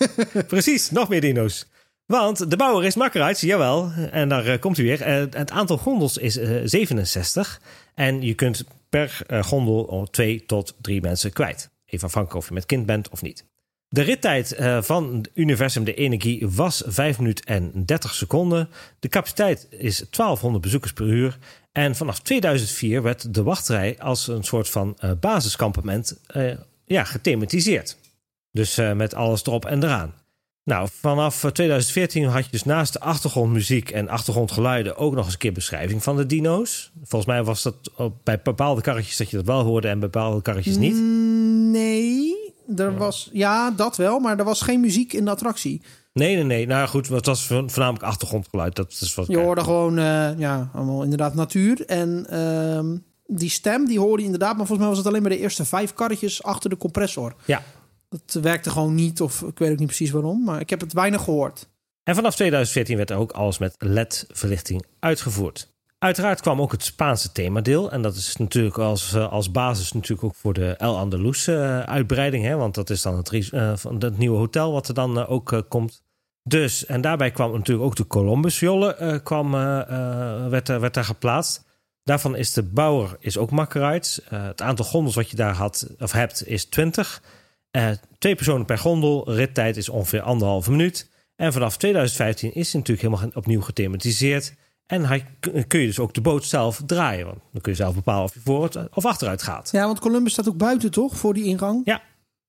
Precies, 0.48 0.90
nog 0.90 1.08
meer 1.08 1.20
dino's. 1.20 1.66
Want 2.08 2.50
de 2.50 2.56
bouwer 2.56 2.84
is 2.84 2.94
Makkerites, 2.94 3.40
jawel. 3.40 3.90
En 4.10 4.28
daar 4.28 4.46
eh, 4.46 4.60
komt 4.60 4.76
hij 4.76 4.86
weer. 4.86 5.02
Eh, 5.02 5.14
het 5.30 5.50
aantal 5.50 5.78
gondels 5.78 6.16
is 6.16 6.36
eh, 6.36 6.60
67. 6.64 7.60
En 7.94 8.22
je 8.22 8.34
kunt 8.34 8.64
per 8.88 9.20
eh, 9.26 9.42
gondel 9.42 9.82
oh, 9.82 10.06
twee 10.06 10.46
tot 10.46 10.74
drie 10.80 11.00
mensen 11.00 11.32
kwijt. 11.32 11.70
Even 11.86 12.06
afhankelijk 12.06 12.40
of 12.40 12.48
je 12.48 12.54
met 12.54 12.66
kind 12.66 12.86
bent 12.86 13.08
of 13.08 13.22
niet. 13.22 13.44
De 13.88 14.02
rittijd 14.02 14.52
eh, 14.52 14.82
van 14.82 15.26
Universum 15.34 15.84
de 15.84 15.94
Energie 15.94 16.48
was 16.48 16.82
5 16.86 17.18
minuten 17.18 17.44
en 17.44 17.84
30 17.86 18.14
seconden. 18.14 18.68
De 18.98 19.08
capaciteit 19.08 19.66
is 19.70 19.96
1200 20.10 20.62
bezoekers 20.62 20.92
per 20.92 21.06
uur. 21.06 21.38
En 21.72 21.96
vanaf 21.96 22.20
2004 22.20 23.02
werd 23.02 23.34
de 23.34 23.42
wachtrij 23.42 23.98
als 23.98 24.28
een 24.28 24.44
soort 24.44 24.68
van 24.68 24.94
eh, 24.98 25.10
basiskampement 25.20 26.20
eh, 26.26 26.50
ja, 26.84 27.04
gethematiseerd. 27.04 27.96
Dus 28.52 28.78
eh, 28.78 28.92
met 28.92 29.14
alles 29.14 29.46
erop 29.46 29.64
en 29.64 29.82
eraan. 29.82 30.14
Nou, 30.68 30.88
vanaf 31.00 31.44
eh, 31.44 31.50
2014 31.50 32.24
had 32.24 32.44
je 32.44 32.50
dus 32.50 32.64
naast 32.64 32.92
de 32.92 33.00
achtergrondmuziek 33.00 33.90
en 33.90 34.08
achtergrondgeluiden 34.08 34.96
ook 34.96 35.14
nog 35.14 35.24
eens 35.24 35.32
een 35.32 35.38
keer 35.38 35.52
beschrijving 35.52 36.02
van 36.02 36.16
de 36.16 36.26
dino's. 36.26 36.92
Volgens 37.04 37.30
mij 37.30 37.44
was 37.44 37.62
dat 37.62 37.74
bij 38.24 38.40
bepaalde 38.42 38.80
karretjes 38.80 39.16
dat 39.16 39.30
je 39.30 39.36
dat 39.36 39.46
wel 39.46 39.62
hoorde 39.62 39.88
en 39.88 39.98
bij 40.00 40.08
bepaalde 40.10 40.42
karretjes 40.42 40.76
niet. 40.76 40.94
Mm, 40.94 41.70
Nee, 41.70 42.34
er 42.76 42.96
was... 42.96 43.28
Ja, 43.32 43.70
dat 43.70 43.96
wel, 43.96 44.18
maar 44.18 44.38
er 44.38 44.44
was 44.44 44.60
geen 44.62 44.80
muziek 44.80 45.12
in 45.12 45.24
de 45.24 45.30
attractie. 45.30 45.82
Nee, 46.12 46.34
nee, 46.34 46.44
nee. 46.44 46.66
Nou 46.66 46.88
goed, 46.88 47.08
het 47.08 47.26
was 47.26 47.46
vo- 47.46 47.68
voornamelijk 47.68 48.04
achtergrondgeluid. 48.04 48.76
Dat 48.76 48.90
is 49.00 49.14
wat 49.14 49.26
Je 49.26 49.38
hoorde 49.38 49.60
gewoon, 49.64 49.98
eh, 49.98 50.38
ja, 50.38 50.70
allemaal 50.74 51.02
inderdaad 51.02 51.34
natuur. 51.34 51.86
En 51.86 52.26
ehm, 52.30 52.96
die 53.26 53.50
stem, 53.50 53.86
die 53.86 53.98
hoorde 53.98 54.18
je 54.18 54.24
inderdaad. 54.24 54.56
Maar 54.56 54.66
volgens 54.66 54.78
mij 54.78 54.88
was 54.88 54.98
het 54.98 55.06
alleen 55.06 55.22
maar 55.22 55.30
de 55.30 55.38
eerste 55.38 55.64
vijf 55.64 55.94
karretjes 55.94 56.42
achter 56.42 56.70
de 56.70 56.76
compressor. 56.76 57.34
Ja. 57.44 57.62
Dat 58.08 58.42
werkte 58.42 58.70
gewoon 58.70 58.94
niet, 58.94 59.20
of 59.20 59.42
ik 59.42 59.58
weet 59.58 59.70
ook 59.72 59.78
niet 59.78 59.86
precies 59.86 60.10
waarom. 60.10 60.44
Maar 60.44 60.60
ik 60.60 60.70
heb 60.70 60.80
het 60.80 60.92
weinig 60.92 61.22
gehoord. 61.22 61.68
En 62.02 62.14
vanaf 62.14 62.34
2014 62.34 62.96
werd 62.96 63.10
er 63.10 63.16
ook 63.16 63.32
alles 63.32 63.58
met 63.58 63.74
LED-verlichting 63.78 64.84
uitgevoerd. 65.00 65.68
Uiteraard 65.98 66.40
kwam 66.40 66.60
ook 66.60 66.72
het 66.72 66.82
Spaanse 66.84 67.32
themadeel. 67.32 67.90
En 67.90 68.02
dat 68.02 68.14
is 68.14 68.36
natuurlijk 68.36 68.78
als, 68.78 69.14
eh, 69.14 69.32
als 69.32 69.50
basis 69.50 69.92
natuurlijk 69.92 70.24
ook 70.24 70.34
voor 70.34 70.52
de 70.52 70.70
El 70.76 70.96
Andalus 70.98 71.46
eh, 71.46 71.80
uitbreiding. 71.80 72.44
Hè? 72.44 72.56
Want 72.56 72.74
dat 72.74 72.90
is 72.90 73.02
dan 73.02 73.16
het, 73.16 73.50
eh, 73.50 73.72
van 73.76 73.98
het 74.02 74.18
nieuwe 74.18 74.36
hotel 74.36 74.72
wat 74.72 74.88
er 74.88 74.94
dan 74.94 75.26
ook 75.26 75.64
komt. 75.68 76.02
Dus, 76.42 76.86
en 76.86 77.00
daarbij 77.00 77.30
kwam 77.30 77.52
natuurlijk 77.52 77.86
ook 77.86 77.96
de 77.96 78.06
Columbus-jolle 78.06 79.20
kwam, 79.24 79.50
werd, 80.50 80.68
er- 80.68 80.80
werd 80.80 80.94
daar 80.94 81.04
geplaatst. 81.04 81.64
Daarvan 82.04 82.36
is 82.36 82.52
de 82.52 82.62
bouwer 82.62 83.16
is 83.18 83.36
ook 83.38 83.50
Makkerites. 83.50 84.22
Eh 84.22 84.42
het 84.44 84.62
aantal 84.62 84.84
gondels 84.84 85.14
wat 85.14 85.30
je 85.30 85.36
daar 85.36 85.54
had, 85.54 85.86
of 85.98 86.12
hebt 86.12 86.46
is 86.46 86.64
20. 86.64 87.22
Eh, 87.70 87.90
twee 88.18 88.34
personen 88.34 88.66
per 88.66 88.78
gondel. 88.78 89.32
Rittijd 89.32 89.76
is 89.76 89.88
ongeveer 89.88 90.20
anderhalve 90.20 90.70
minuut. 90.70 91.10
En 91.36 91.52
vanaf 91.52 91.76
2015 91.76 92.54
is 92.54 92.66
het 92.66 92.76
natuurlijk 92.76 93.08
helemaal 93.08 93.30
opnieuw 93.34 93.60
gethematiseerd. 93.60 94.54
En 94.86 95.04
hij, 95.04 95.26
kun 95.66 95.80
je 95.80 95.86
dus 95.86 95.98
ook 95.98 96.14
de 96.14 96.20
boot 96.20 96.44
zelf 96.44 96.82
draaien. 96.86 97.26
Want 97.26 97.38
dan 97.52 97.60
kun 97.60 97.72
je 97.72 97.78
zelf 97.78 97.94
bepalen 97.94 98.24
of 98.24 98.34
je 98.34 98.40
vooruit 98.40 98.78
of 98.94 99.04
achteruit 99.04 99.42
gaat. 99.42 99.68
Ja, 99.72 99.86
want 99.86 99.98
Columbus 99.98 100.32
staat 100.32 100.48
ook 100.48 100.56
buiten, 100.56 100.90
toch? 100.90 101.16
Voor 101.16 101.34
die 101.34 101.44
ingang. 101.44 101.80
Ja. 101.84 102.02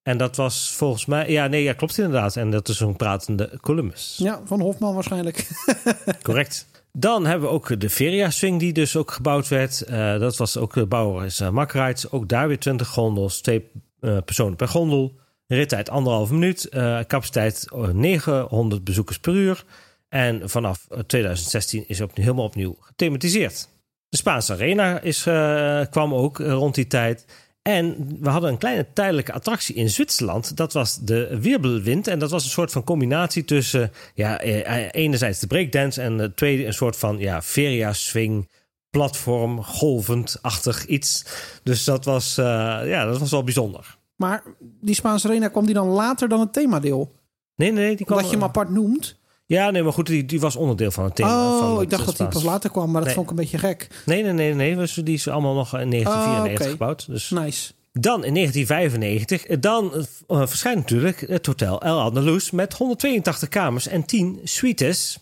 En 0.04 0.18
dat 0.18 0.36
was 0.36 0.72
volgens 0.72 1.06
mij... 1.06 1.32
Ja, 1.32 1.48
nee, 1.48 1.64
ja, 1.64 1.74
klopt 1.74 1.98
inderdaad. 1.98 2.36
En 2.36 2.52
dat 2.52 2.70
is 2.70 2.78
zo'n 2.78 2.96
pratende 2.96 3.58
Columbus. 3.62 4.16
Ja, 4.18 4.42
van 4.46 4.62
Hofman 4.62 4.94
waarschijnlijk. 4.94 5.48
Correct. 6.22 6.66
Dan 6.92 7.26
hebben 7.26 7.48
we 7.48 7.54
ook 7.54 7.80
de 7.80 7.90
Feria 7.90 8.30
Swing 8.30 8.60
die 8.60 8.74
dus 8.74 8.96
ook 8.96 9.12
gebouwd 9.12 9.48
werd. 9.48 9.82
Eh, 9.82 10.20
dat 10.20 10.38
was 10.38 10.58
ook 10.58 10.74
de 10.74 10.86
bouwer 10.86 11.26
is 11.26 11.42
uh. 11.42 12.04
Ook 12.10 12.28
daar 12.30 12.48
weer 12.48 12.60
20 12.60 12.88
gondels. 12.88 13.42
Twee 13.42 13.60
eh, 13.60 13.82
personen 14.00 14.56
per 14.56 14.68
gondel. 14.68 15.20
Rittijd 15.48 15.90
anderhalve 15.90 16.34
minuut. 16.34 16.66
Eh, 16.66 17.00
capaciteit 17.00 17.68
eh, 17.72 17.88
900 17.88 18.84
bezoekers 18.84 19.20
per 19.20 19.34
uur. 19.34 19.64
En 20.10 20.50
vanaf 20.50 20.86
eh, 20.90 21.00
2016 21.00 21.84
is 21.88 22.00
het 22.00 22.12
helemaal 22.14 22.46
opnieuw 22.46 22.78
gethematiseerd. 22.80 23.70
De 24.10 24.18
Spaanse 24.18 24.54
Arena 24.54 25.02
is, 25.02 25.26
eh, 25.26 25.82
kwam 25.90 26.14
ook 26.14 26.40
eh, 26.40 26.52
rond 26.52 26.76
die 26.76 26.88
tijd. 26.88 27.26
En 27.62 28.18
we 28.20 28.30
hadden 28.30 28.50
een 28.50 28.58
kleine 28.58 28.88
tijdelijke 28.94 29.34
attractie 29.34 29.76
in 29.76 29.90
Zwitserland. 29.90 30.58
Dat 30.58 30.74
was 30.74 30.98
de 30.98 31.38
Wirbelwind. 31.42 32.08
En 32.08 32.20
dat 32.20 32.32
was 32.32 32.44
een 32.44 32.50
soort 32.50 32.72
van 32.72 32.84
combinatie 32.84 33.46
tussen... 33.46 33.92
Ja, 34.14 34.40
eh, 34.40 34.88
enerzijds 34.92 35.40
de 35.40 35.48
breakdance 35.48 36.02
en 36.02 36.18
het 36.18 36.36
tweede 36.36 36.66
een 36.66 36.74
soort 36.74 36.98
van 36.98 37.20
ja, 37.20 37.42
feria 37.42 37.94
swing... 37.94 38.50
platform, 38.90 39.64
golvend-achtig 39.64 40.86
iets. 40.86 41.26
Dus 41.64 41.84
dat 41.84 42.06
was, 42.06 42.38
eh, 42.38 42.46
ja, 42.86 43.06
dat 43.06 43.18
was 43.20 43.32
wel 43.32 43.44
bijzonder. 43.44 43.98
Maar 44.16 44.44
die 44.82 44.96
Spaanse 44.96 45.28
arena 45.28 45.48
kwam 45.48 45.66
die 45.66 45.74
dan 45.74 45.88
later 45.88 46.30
dan 46.30 46.40
het 46.40 46.54
themadeel? 46.54 47.16
Nee, 47.56 47.72
nee, 47.72 47.96
die 47.96 48.06
kwam... 48.06 48.18
Omdat 48.18 48.32
je 48.32 48.38
hem 48.38 48.48
apart 48.48 48.70
noemt? 48.70 49.18
Ja, 49.46 49.70
nee, 49.72 49.84
maar 49.84 49.94
goed, 49.94 50.06
die, 50.08 50.26
die 50.26 50.40
was 50.40 50.56
onderdeel 50.56 50.92
van 50.92 51.04
het 51.04 51.16
thema. 51.16 51.52
Oh, 51.54 51.60
van 51.60 51.72
het 51.74 51.82
ik 51.82 51.90
dacht 51.90 52.06
dat 52.06 52.18
die 52.18 52.28
pas 52.28 52.44
later 52.44 52.70
kwam, 52.70 52.86
maar 52.86 52.94
dat 53.02 53.04
Nee. 53.06 53.14
vond 53.14 53.26
ik 53.26 53.32
een 53.32 53.38
beetje 53.44 53.58
gek. 53.58 53.88
Nee, 54.06 54.24
nee, 54.24 54.32
nee, 54.34 54.54
nee. 54.54 54.76
dus 54.76 54.94
Die 54.94 55.14
is 55.14 55.28
allemaal 55.28 55.54
nog 55.54 55.80
in 55.80 55.90
1994 55.90 56.60
Oh, 56.60 56.62
oké. 56.62 56.70
gebouwd. 56.72 57.08
Dus 57.08 57.30
Nice. 57.30 57.72
Dan 57.92 58.24
in 58.24 58.34
1995, 58.34 59.46
eh, 59.46 59.58
dan 59.60 60.06
eh, 60.28 60.48
verschijnt 60.48 60.80
natuurlijk 60.80 61.20
het 61.28 61.46
Hotel 61.46 61.82
El 61.82 62.00
Andalus 62.00 62.52
met 62.52 62.74
182 62.74 63.50
kamers 63.50 63.88
en 63.88 64.06
10 64.06 64.40
suites. 64.44 65.20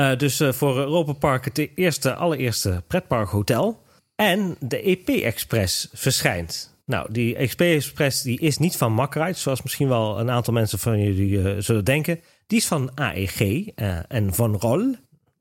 Eh, 0.00 0.16
dus 0.16 0.40
eh, 0.40 0.52
voor 0.52 0.76
Europa 0.76 1.12
Park 1.12 1.44
het 1.44 1.70
eerste, 1.74 2.14
allereerste 2.14 2.82
pretparkhotel. 2.86 3.82
En 4.14 4.56
de 4.60 4.82
EP 4.82 5.08
Express 5.08 5.88
verschijnt. 5.92 6.78
Nou, 6.86 7.12
die 7.12 7.36
EP 7.36 7.60
Express 7.60 8.22
die 8.22 8.40
is 8.40 8.58
niet 8.58 8.76
van 8.76 8.92
Makrite, 8.92 9.38
zoals 9.38 9.62
misschien 9.62 9.88
wel 9.88 10.20
een 10.20 10.30
aantal 10.30 10.52
mensen 10.52 10.78
van 10.78 11.00
jullie 11.02 11.42
eh, 11.42 11.54
zullen 11.58 11.84
denken. 11.84 12.20
Die 12.46 12.58
is 12.58 12.66
van 12.66 12.90
AEG 12.94 13.66
en 14.08 14.34
Van 14.34 14.54
Rol, 14.56 14.94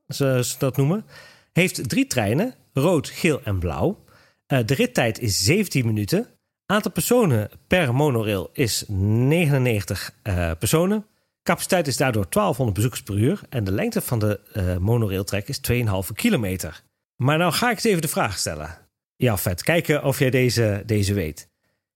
zoals 0.08 0.50
ze 0.50 0.56
dat 0.58 0.78
noemen. 0.78 1.06
Heeft 1.54 1.89
drie 1.89 2.08
treinen, 2.08 2.56
rood, 2.74 3.10
geel 3.10 3.41
en 3.43 3.60
blauw. 3.60 4.04
De 4.48 4.74
rittijd 4.74 5.19
is 5.19 5.43
17 5.43 5.86
minuten. 5.86 6.28
Aantal 6.65 6.91
personen 6.91 7.50
per 7.67 7.95
monorail 7.95 8.50
is 8.54 8.84
99 8.88 10.13
eh, 10.22 10.52
personen. 10.60 11.06
Capaciteit 11.43 11.88
is 11.88 11.97
daardoor 11.97 12.25
1200 12.30 12.73
bezoekers 12.75 13.04
per 13.04 13.17
uur. 13.17 13.41
En 13.49 13.63
de 13.63 13.71
lengte 13.71 14.02
van 14.02 14.19
de 14.19 14.39
eh 14.54 14.78
monorailtrek 14.78 15.47
is 15.47 15.60
2,5 15.71 16.13
kilometer. 16.13 16.84
Maar 17.15 17.38
nou 17.38 17.52
ga 17.52 17.69
ik 17.69 17.75
eens 17.75 17.84
even 17.84 18.02
de 18.02 18.08
vraag 18.08 18.38
stellen. 18.38 18.78
Ja, 19.15 19.38
vet. 19.38 19.63
Kijken 19.63 20.04
of 20.04 20.19
jij 20.19 20.30
deze, 20.30 20.84
deze 20.86 21.13
weet. 21.13 21.49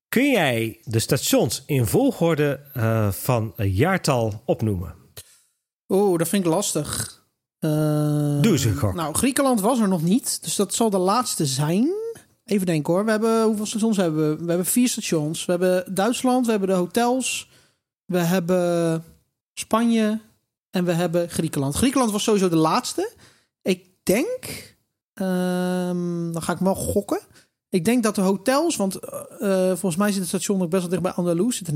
Kun 0.10 0.32
jij 0.32 0.80
de 0.84 1.00
stations 1.00 1.64
in 1.66 1.86
volgorde 1.86 2.60
uh, 2.78 3.12
van 3.12 3.54
een 3.56 3.72
jaartal 3.72 4.42
opnoemen? 4.46 4.96
Oeh, 5.88 6.18
dat 6.18 6.28
vind 6.30 6.46
ik 6.46 6.52
lastig. 6.52 7.22
Uh, 7.60 7.70
Doe 8.42 8.52
eens 8.52 8.64
een 8.64 8.76
gok. 8.76 8.94
Nou, 8.94 9.14
Griekenland 9.14 9.62
was 9.62 9.80
er 9.80 9.88
nog 9.88 10.02
niet, 10.02 10.44
dus 10.44 10.56
dat 10.56 10.74
zal 10.74 10.90
de 10.90 10.98
laatste 10.98 11.46
zijn. 11.46 11.90
Even 12.46 12.66
denken 12.66 12.94
hoor. 12.94 13.06
We 13.06 13.12
hebben, 13.12 13.44
hoeveel 13.44 13.66
stations 13.66 13.98
hebben 13.98 14.30
we? 14.30 14.44
We 14.44 14.48
hebben 14.48 14.66
vier 14.66 14.88
stations. 14.88 15.46
We 15.46 15.52
hebben 15.52 15.96
Duitsland, 15.96 16.46
we 16.46 16.52
hebben 16.52 16.70
de 16.70 16.76
hotels, 16.76 17.50
we 18.06 18.18
hebben 18.20 19.04
Spanje 19.54 20.20
en 20.70 20.86
we 20.86 20.92
hebben 20.92 21.30
Griekenland. 21.30 21.76
Griekenland 21.76 22.12
was 22.12 22.24
sowieso 22.24 22.50
de 22.50 22.56
laatste. 22.56 23.12
Ik 23.62 23.86
denk, 24.04 24.76
um, 25.14 26.32
dan 26.32 26.42
ga 26.42 26.54
ik 26.54 26.58
wel 26.58 26.76
gokken. 26.76 27.20
Ik 27.70 27.86
denk 27.86 28.04
dat 28.04 28.16
de 28.16 28.22
hotels, 28.22 28.76
want 28.76 29.00
uh, 29.40 29.68
volgens 29.68 29.96
mij 29.96 30.12
zit 30.12 30.20
het 30.20 30.28
station 30.28 30.62
ook 30.62 30.70
best 30.70 30.82
wel 30.82 30.92
dicht 30.92 31.02
bij 31.02 31.12
Andalus, 31.12 31.58
zit 31.58 31.68
er 31.68 31.74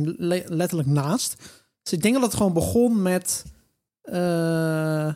letterlijk 0.55 0.87
naast. 0.87 1.35
Dus 1.81 1.93
ik 1.93 2.01
denk 2.01 2.13
dat 2.13 2.23
het 2.23 2.33
gewoon 2.35 2.53
begon 2.53 3.01
met. 3.01 3.43
Uh, 4.03 5.13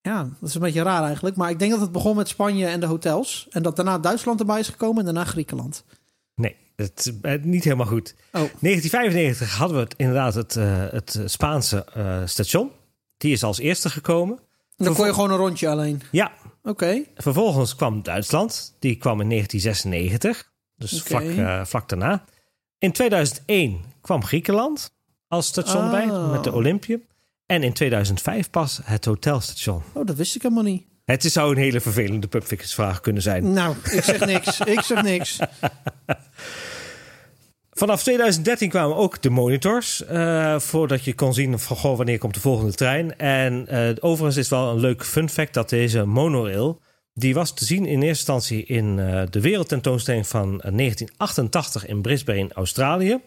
ja, 0.00 0.28
dat 0.40 0.48
is 0.48 0.54
een 0.54 0.60
beetje 0.60 0.82
raar 0.82 1.04
eigenlijk. 1.04 1.36
Maar 1.36 1.50
ik 1.50 1.58
denk 1.58 1.70
dat 1.70 1.80
het 1.80 1.92
begon 1.92 2.16
met 2.16 2.28
Spanje 2.28 2.66
en 2.66 2.80
de 2.80 2.86
hotels. 2.86 3.46
En 3.50 3.62
dat 3.62 3.76
daarna 3.76 3.98
Duitsland 3.98 4.40
erbij 4.40 4.60
is 4.60 4.68
gekomen 4.68 4.98
en 4.98 5.04
daarna 5.04 5.24
Griekenland. 5.24 5.84
Het 6.82 7.12
is 7.22 7.38
niet 7.42 7.64
helemaal 7.64 7.86
goed. 7.86 8.14
Oh. 8.32 8.32
1995 8.32 9.56
hadden 9.56 9.76
we 9.76 9.82
het, 9.82 9.94
inderdaad 9.96 10.34
het, 10.34 10.56
uh, 10.56 10.84
het 10.90 11.20
Spaanse 11.24 11.86
station. 12.26 12.70
Die 13.16 13.32
is 13.32 13.42
als 13.42 13.58
eerste 13.58 13.90
gekomen. 13.90 14.38
Dan 14.76 14.94
kon 14.94 15.06
je 15.06 15.14
gewoon 15.14 15.30
een 15.30 15.36
rondje 15.36 15.68
alleen? 15.68 16.02
Ja. 16.10 16.32
Oké. 16.62 17.02
Vervolgens 17.16 17.76
kwam 17.76 18.02
Duitsland. 18.02 18.76
Die 18.78 18.96
kwam 18.96 19.20
in 19.20 19.28
1996. 19.28 20.50
Dus 20.76 21.02
vlak, 21.02 21.22
uh, 21.22 21.64
vlak 21.64 21.88
daarna. 21.88 22.24
In 22.78 22.92
2001 22.92 23.80
kwam 24.00 24.24
Griekenland 24.24 24.94
als 25.28 25.46
station 25.46 25.90
bij 25.90 26.10
Ah. 26.10 26.30
met 26.30 26.44
de 26.44 26.52
Olympië. 26.52 27.00
En 27.46 27.62
in 27.62 27.72
2005 27.72 28.50
pas 28.50 28.80
het 28.84 29.04
hotelstation. 29.04 29.82
Oh, 29.92 30.06
dat 30.06 30.16
wist 30.16 30.34
ik 30.36 30.42
helemaal 30.42 30.62
niet. 30.62 30.84
Het 31.04 31.22
zou 31.22 31.50
een 31.50 31.62
hele 31.62 31.80
vervelende 31.80 32.26
pubfixvraag 32.26 33.00
kunnen 33.00 33.22
zijn. 33.22 33.52
Nou, 33.52 33.76
ik 33.90 34.02
zeg 34.04 34.26
niks. 34.26 34.60
ik 34.60 34.80
zeg 34.80 35.02
niks. 35.02 35.38
Vanaf 37.82 38.02
2013 38.02 38.68
kwamen 38.68 38.96
ook 38.96 39.22
de 39.22 39.30
monitors. 39.30 40.02
Uh, 40.10 40.58
voordat 40.58 41.04
je 41.04 41.14
kon 41.14 41.34
zien 41.34 41.58
van 41.58 41.76
goh, 41.76 41.96
wanneer 41.96 42.18
komt 42.18 42.34
de 42.34 42.40
volgende 42.40 42.72
trein. 42.72 43.18
En 43.18 43.66
uh, 43.70 43.88
overigens 44.00 44.36
is 44.36 44.48
wel 44.48 44.70
een 44.70 44.80
leuk 44.80 45.04
fun 45.04 45.28
fact 45.28 45.54
dat 45.54 45.68
deze 45.68 46.04
monorail. 46.04 46.80
Die 47.14 47.34
was 47.34 47.54
te 47.54 47.64
zien 47.64 47.86
in 47.86 48.02
eerste 48.02 48.06
instantie 48.06 48.64
in 48.64 48.98
uh, 48.98 49.22
de 49.30 49.40
wereldtentoonstelling 49.40 50.26
van 50.26 50.46
1988 50.46 51.86
in 51.86 52.02
Brisbane, 52.02 52.50
Australië. 52.54 53.20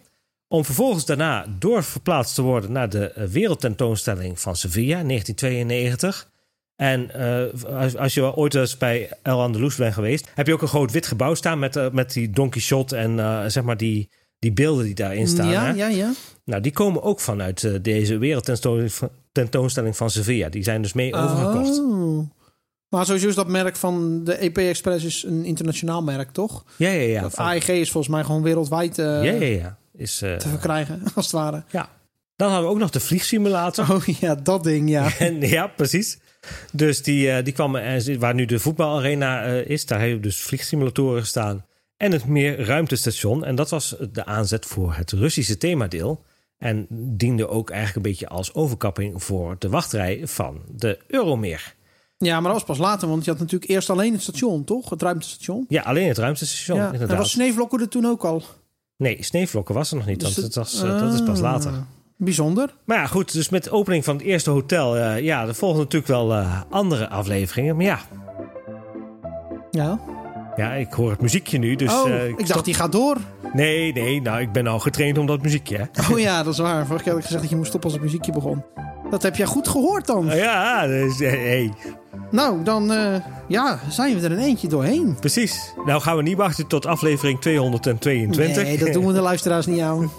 Om 0.47 0.65
vervolgens 0.65 1.05
daarna 1.05 1.45
doorverplaatst 1.59 2.35
te 2.35 2.41
worden 2.41 2.71
naar 2.71 2.89
de 2.89 3.27
wereldtentoonstelling 3.31 4.39
van 4.39 4.55
Sevilla, 4.55 5.03
1992. 5.03 6.29
En 6.75 7.09
uh, 7.15 7.79
als, 7.79 7.97
als, 7.97 8.13
je 8.13 8.35
ooit 8.35 8.55
eens 8.55 8.77
bij 8.77 9.09
El 9.21 9.41
Andalus 9.41 9.75
bent 9.75 9.93
geweest, 9.93 10.31
heb 10.35 10.47
je 10.47 10.53
ook 10.53 10.61
een 10.61 10.67
groot 10.67 10.91
wit 10.91 11.07
gebouw 11.07 11.33
staan 11.33 11.59
met, 11.59 11.75
uh, 11.75 11.89
met 11.91 12.13
die 12.13 12.29
Don 12.29 12.49
Quixote 12.49 12.95
en 12.95 13.17
uh, 13.17 13.43
zeg 13.47 13.63
maar 13.63 13.77
die, 13.77 14.09
die 14.39 14.53
beelden 14.53 14.85
die 14.85 14.95
daarin 14.95 15.27
staan. 15.27 15.49
Ja, 15.49 15.65
hè? 15.65 15.71
ja, 15.71 15.87
ja. 15.87 16.11
Nou, 16.43 16.61
die 16.61 16.71
komen 16.71 17.03
ook 17.03 17.19
vanuit 17.19 17.83
deze 17.83 18.17
wereldtentoonstelling 18.17 19.97
van 19.97 20.09
Sevilla. 20.09 20.49
Die 20.49 20.63
zijn 20.63 20.81
dus 20.81 20.93
mee 20.93 21.13
overgekocht. 21.13 21.79
Oh. 21.79 22.29
Maar 22.89 23.05
sowieso 23.05 23.27
is 23.27 23.35
dat 23.35 23.47
merk 23.47 23.75
van 23.75 24.23
de 24.23 24.33
EP 24.33 24.57
Express 24.57 25.05
is 25.05 25.23
een 25.23 25.45
internationaal 25.45 26.03
merk, 26.03 26.31
toch? 26.31 26.63
Ja, 26.75 26.89
ja, 26.89 27.01
ja. 27.01 27.21
Dat 27.21 27.35
AEG 27.35 27.67
is 27.67 27.91
volgens 27.91 28.13
mij 28.13 28.23
gewoon 28.23 28.41
wereldwijd 28.41 28.95
ja, 28.95 29.21
ja, 29.21 29.31
ja. 29.31 29.77
Is, 29.93 30.17
te 30.17 30.45
verkrijgen, 30.49 31.01
als 31.15 31.25
het 31.25 31.33
ware. 31.33 31.63
Ja. 31.71 31.89
Dan 32.35 32.49
hadden 32.49 32.67
we 32.67 32.73
ook 32.73 32.81
nog 32.81 32.89
de 32.89 32.99
vliegsimulator. 32.99 33.91
Oh 33.91 34.03
ja, 34.05 34.35
dat 34.35 34.63
ding, 34.63 34.89
ja. 34.89 35.17
en, 35.19 35.41
ja, 35.41 35.67
precies. 35.67 36.19
Dus 36.71 37.03
die, 37.03 37.27
uh, 37.27 37.43
die 37.43 37.53
kwam, 37.53 37.71
waar 38.19 38.33
nu 38.33 38.45
de 38.45 38.59
voetbalarena 38.59 39.47
uh, 39.47 39.65
is, 39.65 39.85
daar 39.85 39.99
hebben 39.99 40.21
dus 40.21 40.39
vliegsimulatoren 40.39 41.21
gestaan. 41.21 41.65
En 41.97 42.11
het 42.11 42.25
meer 42.25 42.65
ruimtestation. 42.65 43.45
En 43.45 43.55
dat 43.55 43.69
was 43.69 43.95
de 44.11 44.25
aanzet 44.25 44.65
voor 44.65 44.93
het 44.93 45.11
Russische 45.11 45.57
themadeel. 45.57 46.23
En 46.57 46.87
diende 46.89 47.47
ook 47.47 47.69
eigenlijk 47.69 48.05
een 48.05 48.11
beetje 48.11 48.27
als 48.27 48.53
overkapping 48.53 49.23
voor 49.23 49.55
de 49.59 49.69
wachtrij 49.69 50.21
van 50.23 50.61
de 50.75 50.99
Euromeer. 51.07 51.73
Ja, 52.17 52.33
maar 52.33 52.51
dat 52.51 52.53
was 52.53 52.77
pas 52.77 52.87
later, 52.87 53.07
want 53.07 53.25
je 53.25 53.31
had 53.31 53.39
natuurlijk 53.39 53.71
eerst 53.71 53.89
alleen 53.89 54.13
het 54.13 54.21
station, 54.21 54.63
toch? 54.63 54.89
Het 54.89 55.01
ruimtestation. 55.01 55.65
Ja, 55.67 55.81
alleen 55.81 56.07
het 56.07 56.17
ruimtestation, 56.17 56.77
ja. 56.77 56.85
inderdaad. 56.85 57.09
En 57.09 57.17
was 57.17 57.31
Sneevlokken 57.31 57.79
er 57.79 57.89
toen 57.89 58.05
ook 58.05 58.23
al? 58.23 58.43
Nee, 58.97 59.23
Sneevlokken 59.23 59.75
was 59.75 59.91
er 59.91 59.97
nog 59.97 60.05
niet, 60.05 60.19
dus 60.19 60.33
want 60.33 60.45
het 60.45 60.55
was, 60.55 60.83
uh, 60.83 60.99
dat 60.99 61.13
is 61.13 61.23
pas 61.23 61.39
later. 61.39 61.71
Bijzonder. 62.17 62.75
Maar 62.85 62.97
ja, 62.97 63.05
goed, 63.05 63.33
dus 63.33 63.49
met 63.49 63.63
de 63.63 63.71
opening 63.71 64.03
van 64.03 64.15
het 64.15 64.25
eerste 64.25 64.49
hotel... 64.49 64.97
Uh, 64.97 65.19
ja, 65.19 65.47
er 65.47 65.55
volgen 65.55 65.79
natuurlijk 65.79 66.11
wel 66.11 66.31
uh, 66.31 66.61
andere 66.69 67.09
afleveringen, 67.09 67.75
maar 67.75 67.85
ja... 67.85 67.99
Ja. 69.71 69.99
Ja, 70.55 70.73
ik 70.73 70.93
hoor 70.93 71.09
het 71.09 71.21
muziekje 71.21 71.57
nu, 71.57 71.75
dus... 71.75 71.93
Oh, 71.93 72.09
uh, 72.09 72.27
ik, 72.27 72.39
ik 72.39 72.47
dacht, 72.47 72.65
die 72.65 72.73
gaat 72.73 72.91
door. 72.91 73.17
Nee, 73.53 73.93
nee, 73.93 74.21
nou, 74.21 74.41
ik 74.41 74.51
ben 74.51 74.67
al 74.67 74.79
getraind 74.79 75.17
om 75.17 75.25
dat 75.25 75.41
muziekje, 75.41 75.77
hè. 75.77 76.13
Oh 76.13 76.19
ja, 76.19 76.43
dat 76.43 76.53
is 76.53 76.59
waar. 76.59 76.85
Vorige 76.85 77.03
keer 77.03 77.13
had 77.13 77.21
ik 77.21 77.25
gezegd 77.25 77.41
dat 77.41 77.51
je 77.51 77.55
moest 77.55 77.69
stoppen 77.69 77.89
als 77.89 77.99
het 77.99 78.07
muziekje 78.07 78.31
begon. 78.31 78.63
Dat 79.09 79.23
heb 79.23 79.35
jij 79.35 79.45
goed 79.45 79.67
gehoord 79.67 80.05
dan. 80.05 80.25
Ja, 80.25 80.87
dus, 80.87 81.19
hey. 81.19 81.73
Nou, 82.31 82.63
dan 82.63 82.91
uh, 82.91 83.15
ja, 83.47 83.79
zijn 83.89 84.19
we 84.19 84.25
er 84.25 84.31
een 84.31 84.43
eentje 84.43 84.67
doorheen. 84.67 85.17
Precies. 85.19 85.73
Nou 85.85 86.01
gaan 86.01 86.15
we 86.17 86.23
niet 86.23 86.37
wachten 86.37 86.67
tot 86.67 86.85
aflevering 86.85 87.41
222. 87.41 88.63
Nee, 88.63 88.77
dat 88.77 88.93
doen 88.93 89.07
we 89.07 89.13
de 89.13 89.21
luisteraars 89.31 89.65
niet 89.65 89.81
aan. 89.81 90.11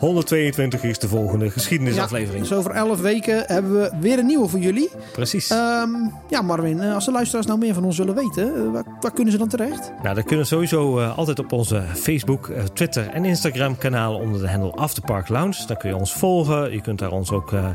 122 0.00 0.82
is 0.82 0.98
de 0.98 1.08
volgende 1.08 1.50
geschiedenisaflevering. 1.50 2.42
Ja, 2.42 2.48
dus 2.48 2.58
over 2.58 2.70
11 2.70 3.00
weken 3.00 3.44
hebben 3.46 3.72
we 3.72 3.90
weer 4.00 4.18
een 4.18 4.26
nieuwe 4.26 4.48
voor 4.48 4.58
jullie. 4.58 4.90
Precies. 5.12 5.50
Um, 5.50 6.12
ja, 6.28 6.42
Marvin, 6.42 6.80
als 6.80 7.04
de 7.04 7.12
luisteraars 7.12 7.46
nou 7.46 7.58
meer 7.58 7.74
van 7.74 7.84
ons 7.84 7.98
willen 7.98 8.14
weten, 8.14 8.72
waar, 8.72 8.84
waar 9.00 9.12
kunnen 9.12 9.32
ze 9.32 9.38
dan 9.38 9.48
terecht? 9.48 9.92
Nou, 10.02 10.14
dat 10.14 10.24
kunnen 10.24 10.46
sowieso 10.46 10.98
uh, 10.98 11.18
altijd 11.18 11.38
op 11.38 11.52
onze 11.52 11.82
Facebook, 11.94 12.46
uh, 12.46 12.62
Twitter 12.62 13.08
en 13.08 13.24
Instagram 13.24 13.78
kanalen 13.78 14.20
onder 14.20 14.40
de 14.40 14.48
handle 14.48 14.72
Afterpark 14.72 15.28
Lounge. 15.28 15.66
Dan 15.66 15.76
kun 15.76 15.88
je 15.88 15.96
ons 15.96 16.12
volgen. 16.12 16.72
Je 16.72 16.80
kunt 16.80 16.98
daar 16.98 17.12
ons 17.12 17.30
ook 17.30 17.52
uh, 17.52 17.70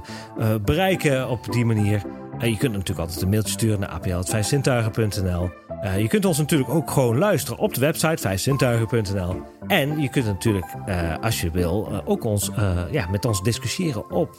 bereiken 0.62 1.30
op 1.30 1.52
die 1.52 1.66
manier. 1.66 2.02
En 2.40 2.50
je 2.50 2.58
kunt 2.58 2.72
natuurlijk 2.72 3.00
altijd 3.00 3.22
een 3.22 3.30
mailtje 3.30 3.52
sturen 3.52 3.80
naar 3.80 3.90
apl.vijfzintuigen.nl. 3.90 5.65
Uh, 5.86 6.00
je 6.00 6.08
kunt 6.08 6.26
ons 6.26 6.38
natuurlijk 6.38 6.70
ook 6.70 6.92
gewoon 6.92 7.18
luisteren 7.18 7.60
op 7.60 7.74
de 7.74 7.80
website 7.80 8.22
vijfzintuigen.nl. 8.22 9.42
En 9.68 10.02
je 10.02 10.10
kunt 10.10 10.26
natuurlijk, 10.26 10.66
uh, 10.88 11.16
als 11.22 11.42
je 11.42 11.52
wil, 11.52 11.88
uh, 11.92 11.98
ook 12.06 12.24
ons, 12.24 12.52
ja, 12.92 13.08
met 13.10 13.26
ons 13.26 13.44
discussiëren 13.44 14.12
op, 14.12 14.30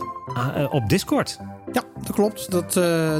op 0.70 0.88
Discord. 0.88 1.38
Ja, 1.72 1.82
dat 2.02 2.12
klopt. 2.12 2.50
Dat, 2.50 2.72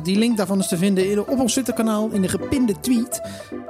die 0.04 0.18
link 0.18 0.36
daarvan 0.36 0.58
is 0.58 0.68
te 0.68 0.76
vinden 0.76 1.10
in, 1.10 1.20
op 1.20 1.38
ons 1.38 1.52
Twitterkanaal 1.52 2.08
in 2.08 2.22
de 2.22 2.28
gepinde 2.28 2.80
tweet. 2.80 3.20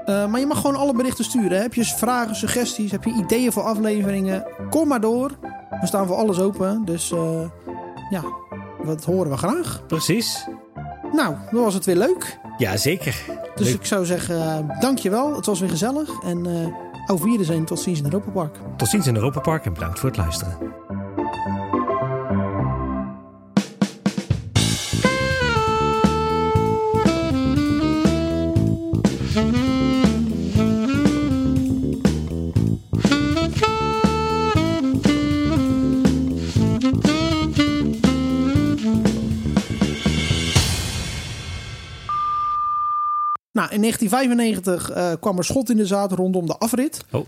maar 0.07 0.41
je 0.41 0.47
mag 0.47 0.61
gewoon 0.61 0.77
alle 0.77 0.95
berichten 0.95 1.25
sturen. 1.25 1.61
Heb 1.61 1.75
je 1.75 1.85
vragen, 1.85 2.37
suggesties, 2.37 2.91
heb 2.91 3.05
je 3.05 3.13
ideeën 3.25 3.53
voor 3.53 3.63
afleveringen? 3.63 4.47
Kom 4.71 4.89
maar 4.89 5.01
door. 5.01 5.31
We 5.81 5.87
staan 5.87 6.07
voor 6.07 6.17
alles 6.17 6.41
open. 6.41 6.85
Dus 6.85 7.13
ja, 8.11 8.23
dat 8.85 9.05
horen 9.05 9.31
we 9.31 9.37
graag. 9.37 9.87
Precies. 9.87 10.47
Nou, 11.13 11.35
dan 11.51 11.63
was 11.63 11.75
het 11.75 11.85
weer 11.85 11.97
leuk. 11.97 12.39
Ja, 12.59 12.77
zeker. 12.77 13.23
Dus 13.55 13.67
leuk. 13.67 13.75
ik 13.75 13.87
zou 13.87 14.05
zeggen, 14.05 14.37
uh, 14.37 14.81
dankjewel. 14.81 15.37
Het 15.37 15.47
was 15.47 15.61
weer 15.61 15.69
gezellig. 15.71 16.23
En 16.23 16.49
uh, 16.49 16.67
auf 17.07 17.23
Wiedersehen. 17.23 17.65
Tot 17.65 17.81
ziens 17.81 17.99
in 17.99 18.05
Europa 18.05 18.31
Park. 18.31 18.57
Tot 18.77 18.89
ziens 18.89 19.07
in 19.07 19.15
Europa 19.15 19.41
Park 19.41 19.65
en 19.65 19.73
bedankt 19.73 19.99
voor 19.99 20.09
het 20.09 20.19
luisteren. 20.19 20.59
In 43.77 43.83
1995 43.83 44.97
uh, 44.97 45.13
kwam 45.21 45.39
er 45.39 45.45
schot 45.45 45.71
in 45.71 45.77
de 45.77 45.87
zaad 45.87 46.13
rondom 46.13 46.47
de 46.47 46.59
afrit. 46.59 47.05
Oh. 47.11 47.21
Oh, 47.21 47.27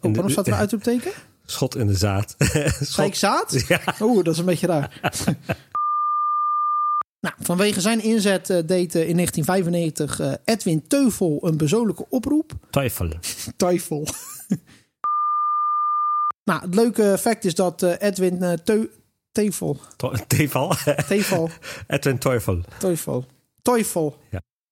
waarom 0.00 0.30
staat 0.30 0.46
er 0.46 0.52
een 0.52 0.58
uitroepteken? 0.66 1.12
Schot 1.44 1.76
in 1.76 1.86
de 1.86 1.94
zaad. 1.94 2.34
Zei 2.80 3.08
ik 3.08 3.14
zaad? 3.14 3.62
Ja. 3.68 3.80
Oeh, 4.00 4.24
dat 4.24 4.34
is 4.34 4.40
een 4.40 4.44
beetje 4.44 4.66
raar. 4.66 5.00
nou, 7.20 7.34
vanwege 7.38 7.80
zijn 7.80 8.02
inzet 8.02 8.50
uh, 8.50 8.56
deed 8.66 8.94
uh, 8.94 9.08
in 9.08 9.14
1995 9.14 10.20
uh, 10.20 10.32
Edwin 10.44 10.86
Teuvel 10.86 11.38
een 11.42 11.56
persoonlijke 11.56 12.06
oproep. 12.08 12.52
Teufel. 12.70 13.08
Teufel. 13.56 14.06
nou, 16.44 16.60
het 16.60 16.74
leuke 16.74 17.16
fact 17.18 17.44
is 17.44 17.54
dat 17.54 17.82
Edwin 17.82 18.60
Teu 18.64 18.90
Tevel. 19.32 19.80
Tevel. 20.26 20.74
Tevel. 21.08 21.48
Edwin 21.86 22.18
Teufel. 22.18 22.60
Teufel. 22.78 23.24
Teufel. 23.62 24.16
Ja. 24.30 24.42